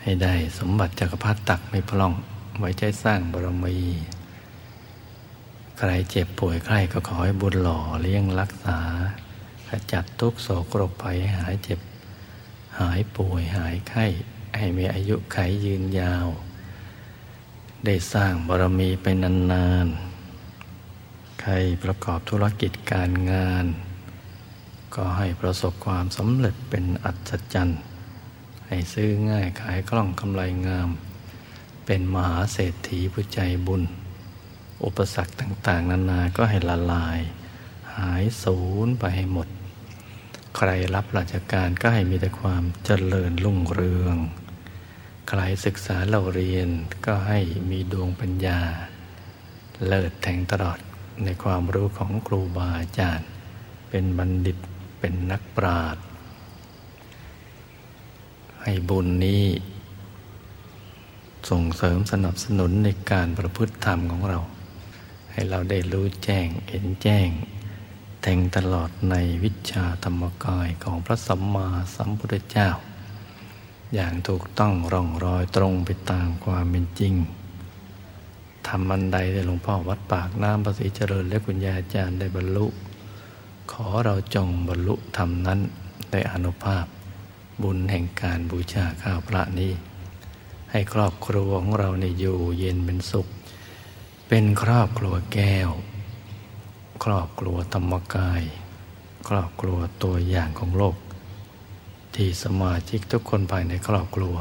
[0.01, 2.13] ให้ได้สมบัติจักรพรรดิตักไม่พล่อง
[2.59, 3.77] ไว้ใช้สร้างบารมี
[5.77, 8.79] ใครเจ็บป่วยใครก็ขอให้บุญหล่อเลี้ยงรักษา
[9.67, 11.79] ขจัดทุกโศกโรคภัยหายเจ็บ
[12.79, 14.05] หายป่วยหายไข้
[14.57, 16.27] ให้มีอายุไขยืนยาว
[17.85, 23.65] ได้สร้างบารมีไปนานๆ ใครประกอบธุรกิจการงาน
[24.95, 27.81] ก็ให้ประสบความสำเร็จเป็นอัศจรรย์
[28.67, 30.89] ให้ซื้อง่ายขายคล่องกำไรงาม
[31.85, 33.83] เป็นมหาเศรษฐีผู้ใจบุญ
[34.83, 37.19] อุปสรรคต่างๆ นานาก็ให้ละลาย
[37.97, 39.47] หายสูญไปให้หมด
[40.57, 44.17] ใครรับราชการก็ให้มีแต่ความเจริญรุ่งเรือง
[45.31, 46.69] ใครศึกษาเราเรียน
[47.05, 47.39] ก็ให้
[47.69, 48.59] มีดวงปัญญา
[49.87, 50.79] เลิศแทงตลอด
[51.23, 53.27] ในความรู้ของครูบาอาจารย์
[53.89, 54.57] เป็นบัณฑิต
[54.99, 56.03] เป็นนักปราชญ์
[58.63, 59.45] ให้บุญนี้
[61.49, 64.39] ส่งเสริมสนับสนุนในการประพฤติธรรมของเรา
[65.31, 67.29] ให้เราได้รู้แจ้งเห็นแจ้ง
[68.21, 72.69] แทงตลอดในวิชาธรรมกายของพระสัมมาสัมพุทธเจ้า
[73.93, 77.13] อย่างถูกต้องร่องรอยตรงไปตามความเป็นจริง
[78.67, 82.67] ทำมันใดที่หลวงพ่อวัดปากน้ำภาษีเจริญ และคุณยาอาจารย์ได้บรรลุ
[83.71, 85.59] ขอเราจงบรรลุธรรมนั้น
[86.11, 86.85] ได้อนุภาพ
[87.63, 89.71] บุญแห่งการบูชาข้าวพระนี้
[90.71, 93.27] ให้ครอบครัวของเราในอยู่เย็นเป็นสุข
[94.27, 95.69] เป็นครอบครัวแก้ว
[97.03, 98.43] ครอบครัวธรรมกาย
[99.29, 100.95] ครอบครัวตัวอย่างของโลก
[102.15, 104.35] ที่สมาชิกทุกคนภายในครอบครัว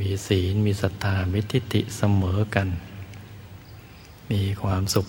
[0.00, 2.68] มีศีลมีศรัทธามิทิติเสมอกัน
[4.30, 5.06] มีความสุข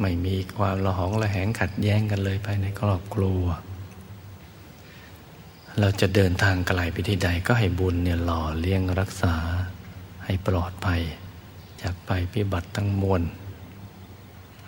[0.00, 3.42] ไม่มีความละหองละแหงขัดแย้งกันเลยภายในครอบครัว
[5.78, 9.34] เราจะเดินทางไกลไปที่ใดก็ให้บุญเนี่ยหล่อเลี้ยงรักษา
[10.24, 11.02] ให้ปลอดภัย
[11.82, 13.22] จากไปพิบัติทั้งมวล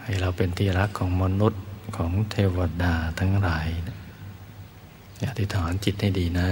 [0.03, 1.63] ให้เราเป็นที่รักของมนุษย์
[1.97, 3.67] ของเทวดาทั้งหลาย
[5.19, 6.49] อย่าอธิษฐานจิตให้ดีนะ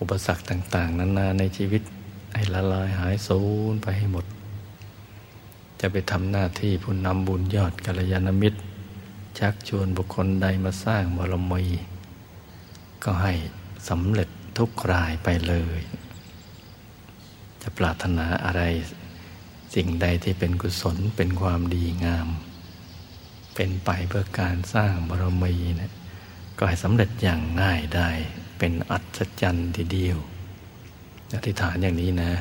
[0.00, 1.82] อุปสรรคต่าง ๆ นานาในชีวิต
[2.34, 3.40] ให้ละลายหายสู
[3.72, 4.24] ญไปให้หมด
[5.80, 8.60] จะไปทำหน้าที่ผู้นำบุญยอดกัลยาณมิตร
[9.38, 11.64] ชักชวนบุคคลใดมาสร้างบารมี
[13.04, 13.32] ก็ให้
[13.88, 14.28] สำเร็จ
[14.58, 15.80] ทุกรายไปเลย
[17.62, 18.62] จะปรารถนาอะไร
[19.74, 22.28] สิ่งใดที่เป็นกุศลเป็นความดีงาม
[23.54, 25.92] เป็นไปเพื่อการสร้างบารมีนะ
[26.62, 28.08] ก็ให้สำเร็จอย่างง่ายได้
[28.58, 30.18] เป็นอัศจรรย์ทีเดียว
[31.34, 32.32] อธิษฐานอย่างนี้นะ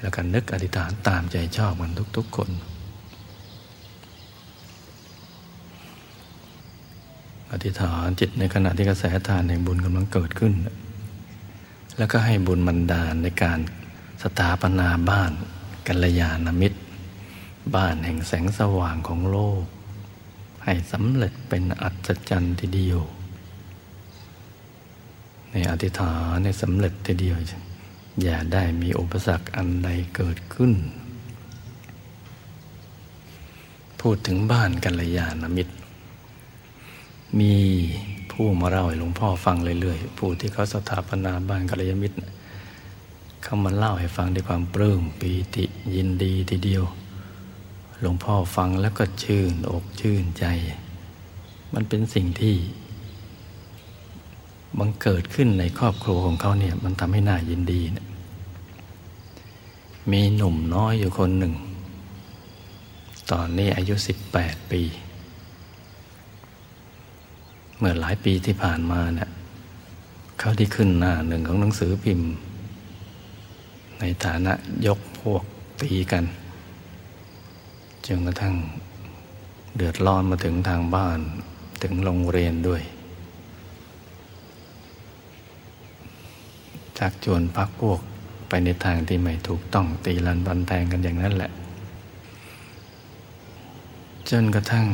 [0.00, 2.50] แล้วกันนึกอธิษฐานตามใจชอบมันทุก ๆ คน
[7.52, 10.52] อธิษฐานจิตในขณะที่กระแสทานแห่งบุญกำลังเกิดขึ้น
[11.98, 13.58] แล้วก็ให้บุญมันดาลในการ
[14.22, 15.32] สถาปนาบ้าน
[15.86, 16.78] กัลยาณมิตร
[17.74, 19.64] บ้านแห่งแสงสว่างของโลก
[20.68, 23.00] ให้สำเร็จเป็นอัศจรรย์ทีเดียว
[25.50, 27.36] ในอธิษฐานในสำเร็จทีเดียว
[28.22, 30.72] อย่าได้มีอุปสรรคอันใดเกิดขึ้น
[34.00, 35.74] พูดถึงบ้านกัลยาณมิตร
[37.40, 37.54] มี
[38.30, 42.16] ผู้มาเล่าให้หลวงพ่อฟังเรื่อยๆผู้ที่เขาสถาปนาบ้านกัลยาณมิตร
[43.42, 45.64] เขามาเล่าให้ฟังด้วยความปลื้มปีติ
[45.94, 46.84] ยินดีทีเดียว
[48.00, 50.44] หลวงพ่อฟังแล้วก็ชื่นอกชื่นใจ
[51.74, 52.56] มันเป็นสิ่งที่
[54.78, 58.06] บังเกิดขึ้นในครอบครัวของเขาเนี่ย มันทำให้น่ายินดีนะ
[60.12, 61.54] มีหนุ่มน้อยอยู่คนหนึ่ง
[63.30, 64.82] ตอนนี้อายุสิบแปดปี
[67.78, 69.30] เมื่อหลายปีที่ผ่านมาเนะี่ย
[70.38, 72.28] เขาที่ขึ้นหน้าหนึ่งของหนังสือพิมพ์
[74.00, 74.52] ในฐานะ
[74.86, 75.42] ยกพวก
[75.80, 76.24] ตีกัน
[78.06, 78.54] จนกระทั่ง
[79.76, 81.18] เดือดร้อนมาถึงทางบ้าน
[81.82, 82.82] ถึงโรงเรียนด้วย
[86.98, 88.00] จากจวนพักพวก
[88.48, 91.50] ไปในทางที่ไม่ถูกต้องตีลันบันแทงกันอย่างนั้นแหละ
[94.30, 94.88] จนกระทั่ง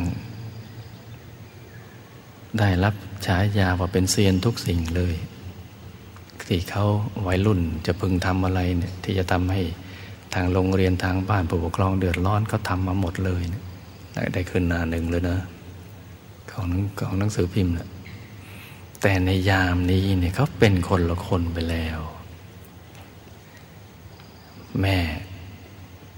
[2.59, 2.95] ได้รับ
[3.27, 5.15] ฉายาว่าเป็นเซียนทุกสิ่งเลย
[6.49, 6.85] ที่เขา
[7.27, 9.63] วัยรุ่นจะพึงทำอะไรเนี่ยที่จะทำให้
[10.35, 13.63] ทางโรงเรียนทางบ้านผู้ปกครองเดือดร้อนก็ทำมาหมดเลยนี่ย
[14.35, 15.39] ได้ขึ้นหน้าหนึ่งเลยนะ
[16.53, 16.69] ของ
[16.99, 17.89] ของหนังสือพิมพ์นะ
[19.03, 22.01] แต่ในยามนี้เนี่ยเขาเป็นคนละคนไปแล้ว
[24.81, 24.99] แม่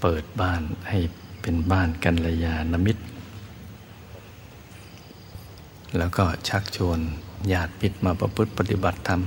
[0.01, 0.99] เปิดบ้านให้
[1.41, 3.03] เป็นบ้านกันระยาณมิตร
[5.97, 6.99] แล้วก็ชักชวน
[7.51, 9.21] ญาติพิตรมาประพฤติปฏิบัติธรรม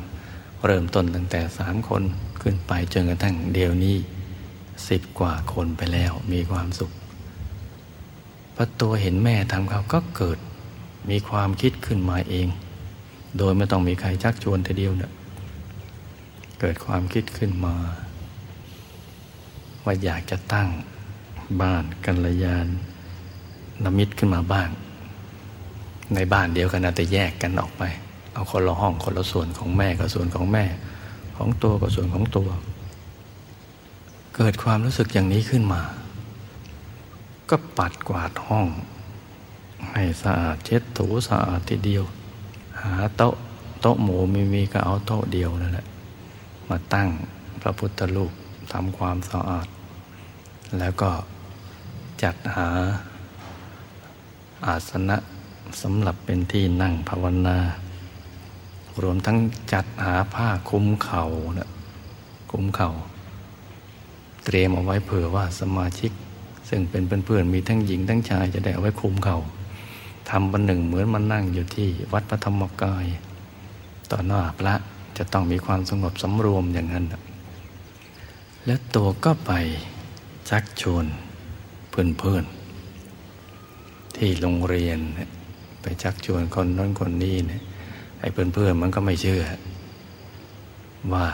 [0.66, 2.02] เริ่มต้นตั้งแต่สามคน
[2.42, 3.96] ขึ้นไปจนกระทั่งเดียวนี้
[4.88, 6.92] สิบกว่าคนไปแล้วมีความสุข
[8.54, 10.38] พอตัวเห็นแม่ทำเขาก็เกิด
[11.10, 12.48] มีความคิดขึ้นมาเอง
[13.38, 15.12] โดยไม่ต้องมีใครชักชวนทีเดียวเนี่ย
[16.60, 17.74] เกิดความคิดขึ้นมา
[19.84, 20.68] ว่าอยากจะตั้ง
[21.62, 22.66] บ้านกัลยาณ
[23.84, 24.68] นมิตรขึ้นมาบ้าง
[26.14, 27.82] ในบ้านเดียวกันแต่แยกกันออกไป
[28.32, 30.64] เอาคนละห้องคนละส่วนของแม่กับส่วนของแม่
[31.36, 32.48] ของตัวกับส่วนของตัว
[34.40, 35.82] เกิดความรู้สึกอย่างนี้ขึ้นมา
[37.50, 38.66] ก็ปัดกวาดห้อง
[39.92, 42.04] ให้สะอาดเช็ดถูสะอาดทีเดียว
[42.82, 43.34] หาโต๊ะ
[43.80, 45.86] โต๊ะหมูไม่มีก็เอาโต๊ะเดียวนั่นแหละ
[46.68, 47.08] มาตั้ง
[47.60, 48.32] พระพุทธรูป
[48.72, 49.68] ทำความสะอาด
[50.78, 51.10] แล้วก็
[52.22, 52.68] จัดหา
[54.66, 55.16] อาสนะ
[55.82, 57.58] สำหรับเป็นที่นั่งภาวนา
[59.02, 59.36] รวมทั้ง
[59.72, 61.24] จัดหาผ้าคุ้มเข่า
[61.58, 61.70] นะ
[62.52, 62.90] คุ้มเข่า
[64.50, 66.12] เตรียมเอาไว้เผื่อว่าสมาชิก
[66.68, 69.38] ซึ่งเป็นเพื่อนๆมีทั้งหญิงทั้งชายจะได้เอาไว้คุมเขา่า
[70.30, 73.06] ทำบันหนึ่งเหมือนมันนั่งอยู่ที่วัดพระธรรมกาย
[74.10, 74.74] ต่อหน้าพระ
[75.16, 77.04] จะต้องมีความสงบสำรวมอย่างนั้น
[78.66, 79.52] และตัวก็ไป
[80.50, 81.04] ชักชวน
[81.90, 84.98] เพื่อนๆ ที่โรงเรียน
[85.82, 87.62] ไปชักชวนคนนั้นคนนี้เนี่ย
[88.20, 89.42] ไอ้เพื่อนๆมันก็ไม่เชื่อ
[91.12, 91.26] ว่า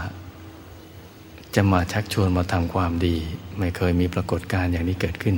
[1.55, 3.17] จะมาชักชวนมาทำความดี
[3.59, 5.37] ไม่เคยมีปรากฏการณ์อย่างนี้เกิดขึ้น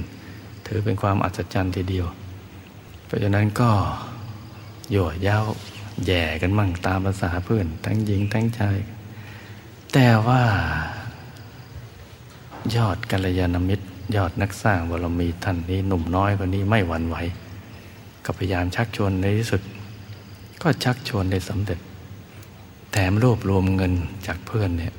[0.67, 2.07] ถือเป็นความอัศจรรย์ทีเดียว
[3.07, 3.71] เพราะฉะนั้นก็
[4.91, 5.39] โยเย้า
[6.07, 8.79] แย่กันมั่งตามภาษาเพื่อน ทั้งหญิงทั้งชาย
[9.93, 10.43] แต่ว่า
[12.77, 13.87] ยอดกัลยาณมิตร
[14.17, 17.17] ยอดนักสร้างบารมีท่านนี้หนุ่มน้อยคนนี้ไม่หวั่นไหว
[18.25, 19.61] ก็พยายามชักชวนในที่สุด
[20.63, 21.79] ก็ชักชวนได้สำเร็จ
[22.93, 23.93] แถมรวบรวมเงิน
[24.27, 24.95] จากเพื่อนเนี่ย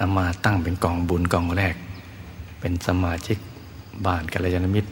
[0.00, 1.74] อามาตั้งเป็นกองบุญกองแรก
[2.60, 3.38] เป็นสมาชิก
[4.06, 4.90] บ้านกัลยาณมิตร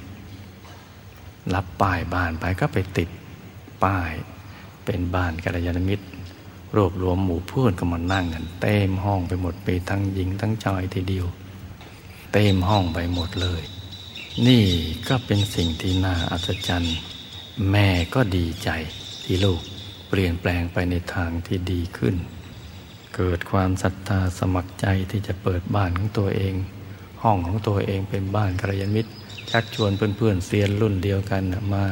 [1.55, 3.09] รับป้ายบ้านไปก็ไปติด
[3.85, 4.11] ป้าย
[4.85, 6.05] เป็นบ้านกัลยาณมิตร
[6.77, 11.27] รวบรวมหมู่เพื่อนก็มานั่งกันเต็มห้องไปหมดไปทั้งหญิงทั้งชายทีเดียว
[12.33, 13.63] เต็มห้องไปหมดเลย
[14.47, 14.65] นี่
[15.09, 16.97] ก็เป็นสิ่งที่น่าอัศจรรย์
[17.71, 18.71] แม่ก็ดีใจ
[19.25, 19.61] ที่ลูก
[20.09, 22.15] เปลี่ยนแปลงไปในทางที่ดีขึ้น
[23.17, 26.55] เกิดความศรัทธาสมัครใจที่จะเปิดบ้านของตัวเอง
[27.23, 29.11] ห้องของตัวเองเป็นบ้านกัลยาณมิตร
[29.51, 31.43] ชักชวนเพื่อนๆเซียนรุ่นเดียวกัน
[31.75, 31.85] มา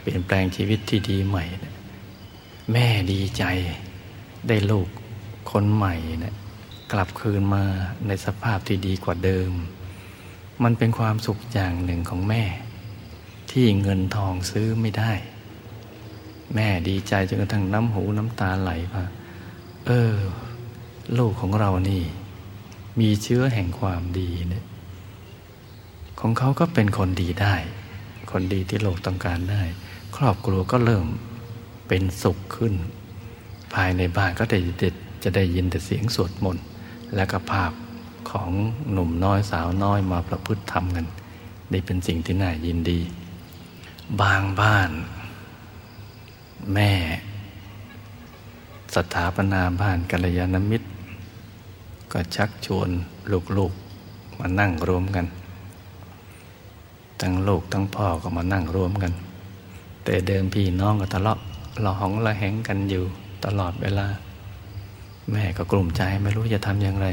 [0.00, 1.44] เปลี่ยนแปลงชีวิตที่ดีใหม่
[2.72, 3.44] แม่ดีใจ
[4.48, 4.88] ได้ลูก
[5.50, 6.34] คนใหม่นะ
[6.92, 7.64] กลับคืนมา
[8.06, 9.50] ในสภาพที่ดีกว่าเดิม
[10.62, 12.44] มันเป็นความสุขอย่างหนึ่งของแม่
[13.50, 15.12] ที่เงินทองซื้อไม่ได้
[16.54, 19.04] แม่ดีใจจนกระทั่งน้ำหูน้ำตาไหลว่า
[19.86, 20.14] เออ
[21.18, 22.02] ลูกของเรานี่
[23.00, 24.64] มีเชื้อแห่งความดีเนี่ย
[26.20, 27.54] ของเขาก็เป็นคนดีได้
[28.32, 29.62] คนดีที่โลกต้องการได้
[30.16, 31.06] ครอบครัวก็เริ่ม
[31.88, 32.74] เป็นสุขขึ้น
[33.74, 34.58] ภายในบ้านก็ได้
[35.24, 36.64] จะได้ยินแต่เสียงสวดมนต์
[37.14, 37.72] และก็ภาพ
[38.30, 38.50] ของ
[38.92, 41.06] หนุ่มน้อยสาวน้อยมาประพฤติธรรมกัน
[41.72, 43.00] นี่เป็นสิ่งที่น่ายินดี
[44.20, 44.90] บางบ้าน
[46.74, 46.92] แม่
[48.94, 50.88] สถาปนาบ้านกัลยาณมิตร
[52.12, 52.88] ก็ชักชวน
[53.56, 55.26] ลูกๆมานั่งรวมกัน
[57.20, 59.12] ทั้งลูกทั้งพ่อก็มานั่งรวมกัน
[60.04, 61.38] แต่เดิมพี่น้องก็ทะเลาะ
[61.82, 63.04] หลองละแหงกันอยู่
[63.44, 64.06] ตลอดเวลา
[65.32, 67.06] แม่ก็กลุ่มใจไม่รู้จะทำอย่างไร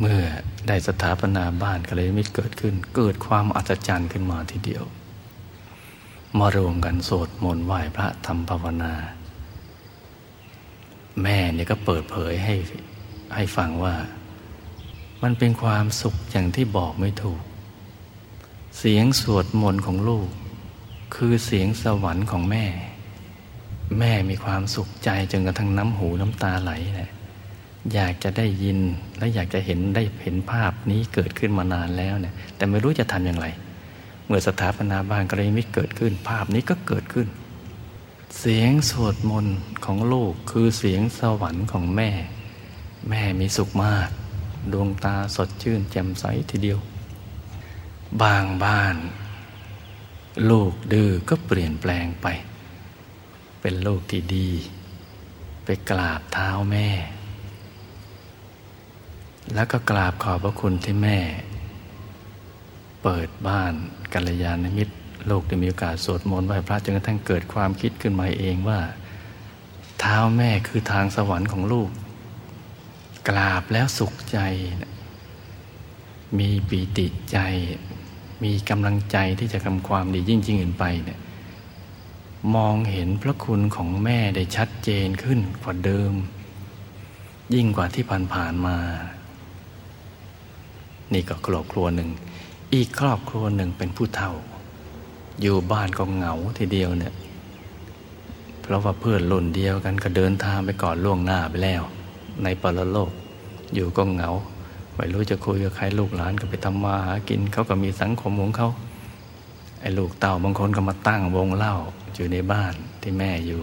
[0.00, 0.20] เมื่อ
[0.68, 4.84] ได้สถาปนาบ้านก็เลยมิตรเกิดขึ้น เกิดความอัศจรรย์ขึ้นมาทีเดียว
[6.38, 8.92] มารวมกันโสดมนต์ไหว้พระทำภาวนา
[11.22, 12.54] แม่เนี่ยก็เปิดเผยให้
[13.34, 13.94] ให้ฟังว่า
[15.22, 17.40] มันเป็นความสุขอย่างที่บอกไม่ถูก
[18.78, 20.28] เสียงสวดมนต์ของลูก
[21.14, 22.66] คือเสียงสวรรค์ของแม่
[23.98, 27.10] แม่มีความสุขใจจนกระทั่งน้ำหูน้ำตาไหลเลย
[27.94, 28.78] อยากจะได้ยิน
[29.18, 33.46] และอยากจะเห็นได้เห็นภาพนี้เกิดขึ้นมานานแล้วเนี่ยแต่ไม่รู้จะทำอย่างไร
[34.26, 37.28] เมื่อสถาปนาบ้านกระมิตเกิดขึ้น ภาพนี้ก็เกิดขึ้น
[38.40, 42.10] เสียงสวดมนต์ของลูกคือเสียงสวรรค์ของแม่
[43.08, 44.08] แม่มีสุขมาก
[44.72, 46.78] ดวงตาสดชื่นแจ่มใสทีเดียว
[48.22, 48.96] บางบ้าน
[50.50, 52.26] ลูกดื้อก็เปลี่ยนแปลงไป
[53.60, 54.50] เป็นลูกที่ดี
[55.64, 56.88] ไปกราบเท้าแม่
[59.54, 61.18] แล้วก็กราบขอบพระคุณที่แม่
[63.02, 63.72] เปิดบ้าน
[64.12, 64.94] กัลยาณมิตร
[65.30, 68.80] ลูกได้มีโอกาสสวดมนต์ไหว้พระจนกระทั่งเกิดความคิดขึ้นมาเองว่า
[70.00, 71.90] เท้าแม่คือทางสวรรค์ของลูก
[73.28, 74.38] กราบแล้วสุขใจ
[76.38, 77.38] มีปีติใจ
[78.42, 81.18] มีกำลังใจที่จะทำความดียิ่งยิ่งขึ้นไปเนี่ย
[82.54, 86.12] มองเห็นพระคุณของแม่ได้ชัดเจนขึ้นกว่าเดิม
[87.54, 88.04] ยิ่งกว่าที่
[88.34, 88.76] ผ่านๆมา
[91.12, 92.10] นี่ก็ครอบครัวหนึ่ง
[92.74, 94.32] อีกครอบครัวหนึ่งเป็นผู้เฒ่า
[95.40, 97.14] อยู่บ้านก็เหงาทีเดียวเนี่ย
[98.60, 101.82] เพราะว่าเพื่อนรุ่นเดียวกันก็เดินทางไปก่อนล่วงหน้าไปแล้ว
[102.42, 103.10] ในปรโลก
[103.74, 104.30] อยู่ก็เหงา
[104.96, 108.68] ไม่รู้จะคุยกับใครลูกหลานก็ไปทำมาหากินเขาก็มีสังคมของเขา
[109.80, 111.74] ไอ้ลูกเต่าบางคนก็มาตั้งวงเล่า
[112.14, 113.62] อยู่ในบ้านที่แม่อยู่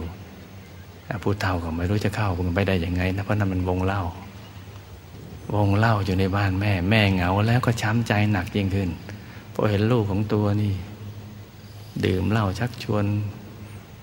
[1.22, 4.02] ผู้เฒ่าก็ไม่รู้จะเข้าไปได้ยังไงนะเพราะนั่นมันวงเล่า
[5.54, 8.90] วงเล่าอยู่ในบ้านแม่ แม่เหงาแล้วก็ช้ำใจหนักยิ่งขึ้น
[9.54, 10.74] พอเห็นลูกของตัวนี่
[12.04, 13.04] ดื่มเหล้าชักชวน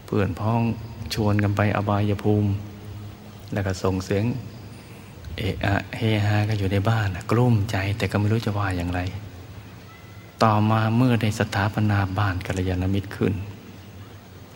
[0.05, 0.61] เพื่อนพ้อง
[1.13, 2.49] ชวนกันไปอบายภูมิ
[3.53, 4.26] แล้วก็ส่งเสียง
[5.39, 8.99] เอะอะเฮฮากันอยู่ในบ้านกลุ้มใจแต่ก็ไม่รู้จะว่าอย่างไร
[10.43, 13.33] ต่อมาเมื่อได้สถาปนาบ้านกัลยาณมิตรขึ้น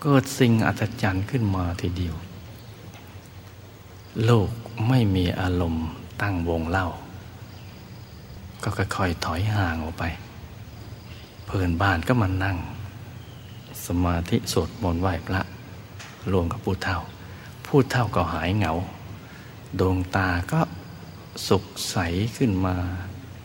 [0.01, 2.15] เกิดสิ่งอัศจรรย์ขึ้นมาทีเดียว
[4.25, 4.49] โลก
[4.87, 5.87] ไม่มีอารมณ์
[6.21, 6.87] ตั้งวงเล่า
[8.63, 10.03] ก็ค่อยๆถอยห่างออกไป
[11.45, 12.57] เพื่อนบ้านก็มานั่ง
[13.85, 15.41] สมาธิสวดมนต์ไหว้พระ
[16.31, 16.99] รวมกับผู้เฒ่า
[17.67, 18.73] ผู้เฒ่าก็หายเหงา
[19.79, 20.59] ดวงตาก็
[21.47, 21.97] สุขใส
[22.37, 22.75] ขึ้นมา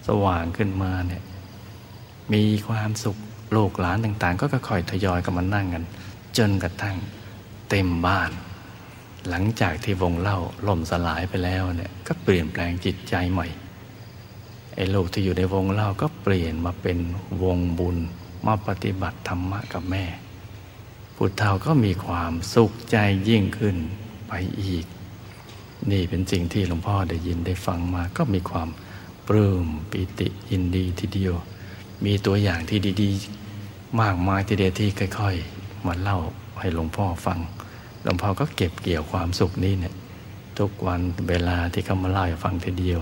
[0.07, 1.23] สว่างขึ้นมาเนี่ย
[2.33, 3.17] มีความสุข
[3.53, 5.85] โลกหลานต่างๆ ก็ค่อยๆทยอยกันมานั่งกัน
[6.39, 6.97] จนกระทั่ง
[7.71, 8.31] เต็มบ้าน
[9.29, 13.49] หลังจากที่วงเล่าล่มสลายไปแล้วเนี่ยก็เปลี่ยนแปลงจิตใจใหม่
[14.75, 16.99] ไอ้ลูกที่อยู่ในวงเล่าก็เปลี่ยนมาเป็น
[17.43, 17.97] วงบุญ
[18.47, 20.05] มาปฏิบัติธรรมะกับแม่
[21.17, 22.97] พุทธเฒ่าก็มีความสุขใจ
[23.29, 23.77] ยิ่งขึ้น
[24.29, 24.87] ไปอีก
[25.91, 28.69] นี่เป็นสิ่งที่หลวงพ่อได้ยินได้ฟังมาก็มีความ
[29.29, 31.35] ปลื้มปิติยินดีทีเดียว
[32.05, 36.19] มีตัวอย่างที่ดีๆ มากมายทีเดียวที่ค่อยๆมาเล่า
[36.59, 37.39] ให้หลวงพ่อฟัง
[38.03, 39.95] หลวงพ่อก็เก็บเกี่ยวความสุขนี้เนี่ย
[40.59, 43.01] ทุกวันเวลาที่เขามาเล่าให้ฟังทีเดียว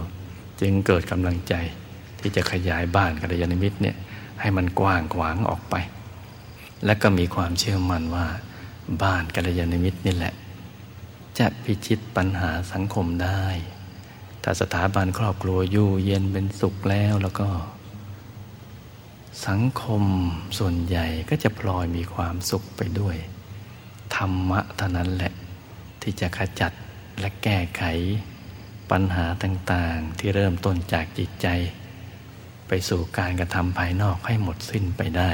[0.60, 1.54] จึงเกิดกำลังใจ
[2.20, 3.96] ที่จะขยายบ้านกัลยาณมิตรเนี่ย
[4.40, 5.74] ให้มันกว้างขวางออกไป
[6.84, 8.26] และก็มีความเชื่อมั่นว่า
[9.02, 10.34] บ้านกัลยาณมิตรนี่แหละ
[11.38, 13.44] จะพิชิตปัญหาสังคมได้
[14.42, 17.48] ถ้าสถาบันครอบครัวอยู่เย็นเป็นสุขแล้วแล้วก็
[19.48, 20.04] สังคม
[20.58, 23.16] ส่วนใหญ่ก็จะพลอยมีความสุขไปด้วย
[24.16, 25.32] ธรรมะเท่านั้นแหละ
[26.02, 26.72] ที่จะขจัด
[27.20, 27.82] และแก้ไข
[28.90, 31.48] ปัญหาต่างๆ ที่เริ่มต้นจากจิตใจ
[32.68, 35.30] ไปสู่การกระทำภายนอกให้หมดสิ้นไปได้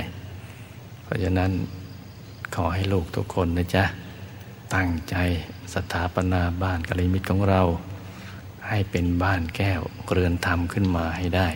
[1.03, 1.50] เพราะฉะนั้น
[2.55, 3.84] ขอให้ลูกทุกคนนะจ๊ะ
[4.75, 5.16] ตั้งใจ
[5.75, 7.62] สถาปนาบ้านกะลิมิตของเรา
[8.68, 9.81] ให้เป็นบ้านแก้ว
[10.12, 11.49] เรือนธรรมขึ้นมาให้ได้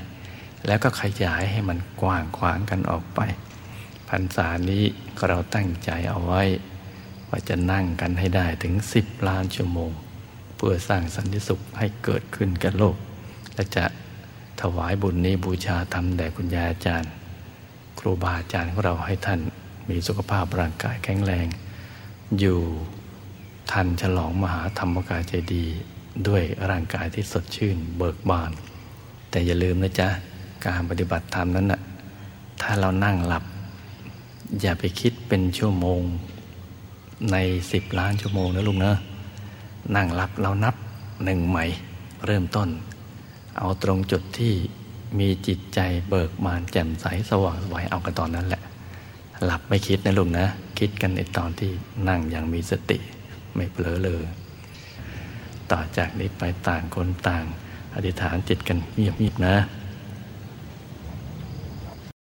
[0.66, 3.20] แล้วก็ขยายให้มันกว้างขวางกันออกไป
[4.08, 4.84] พรรษานี้
[5.28, 6.42] เราตั้งใจเอาไว้
[7.28, 9.90] ว่าจะนั่งกันให้ได้ถึงสิบล้านชั่วโมง
[10.56, 12.96] เพื่อสร้างสันติสุขให้เกิดขึ้นกับโลก
[13.54, 13.84] และจะ
[14.60, 17.10] ถวายบุญนี้บูชาธรรมแด่คุณยายอาจารย์
[17.98, 19.40] ครูบาอาจารย์ของเราให้ท่าน
[19.88, 21.46] มีสุขภาพร่างกายแข็งแรง
[22.38, 22.60] อยู่
[23.72, 25.64] ทันฉลองมหาธรรมกายใจดี
[26.28, 28.50] ด้วยร่างกายที่สดชื่นเบิกบาน
[29.30, 30.08] แต่อย่าลืมนะจ๊ะ
[30.66, 31.80] การปฏิบัติธรรมนั้นนะ่ะ
[32.62, 33.44] ถ้าเรานั่งหลับ
[34.60, 36.00] อย่าไปคิดเป็นชั่วโมง
[37.32, 37.36] ใน
[37.72, 38.92] สิบล้านชั่วโมงนะลุงนะ
[39.96, 40.74] นั่งหลับเรานับ
[41.24, 41.64] หนึ่งใหม่
[42.26, 42.68] เริ่มต้น
[43.58, 44.54] เอาตรงจุดที่
[45.18, 48.62] มีจิตใจเบิกบานแจ่มใสสว่างไวเอากันตอนนั้นแหละ
[49.44, 50.46] หลับไม่คิดนะลุงนะ
[50.78, 51.70] คิดกันในตอนที่
[52.08, 52.98] นั่งอย่างมีสติ
[53.56, 54.24] ไม่เผลอเลย
[55.70, 57.44] ต่อจากนี้ไปต่างคนต่าง
[57.94, 59.56] อธิษฐานจิตกันเงียบๆนะ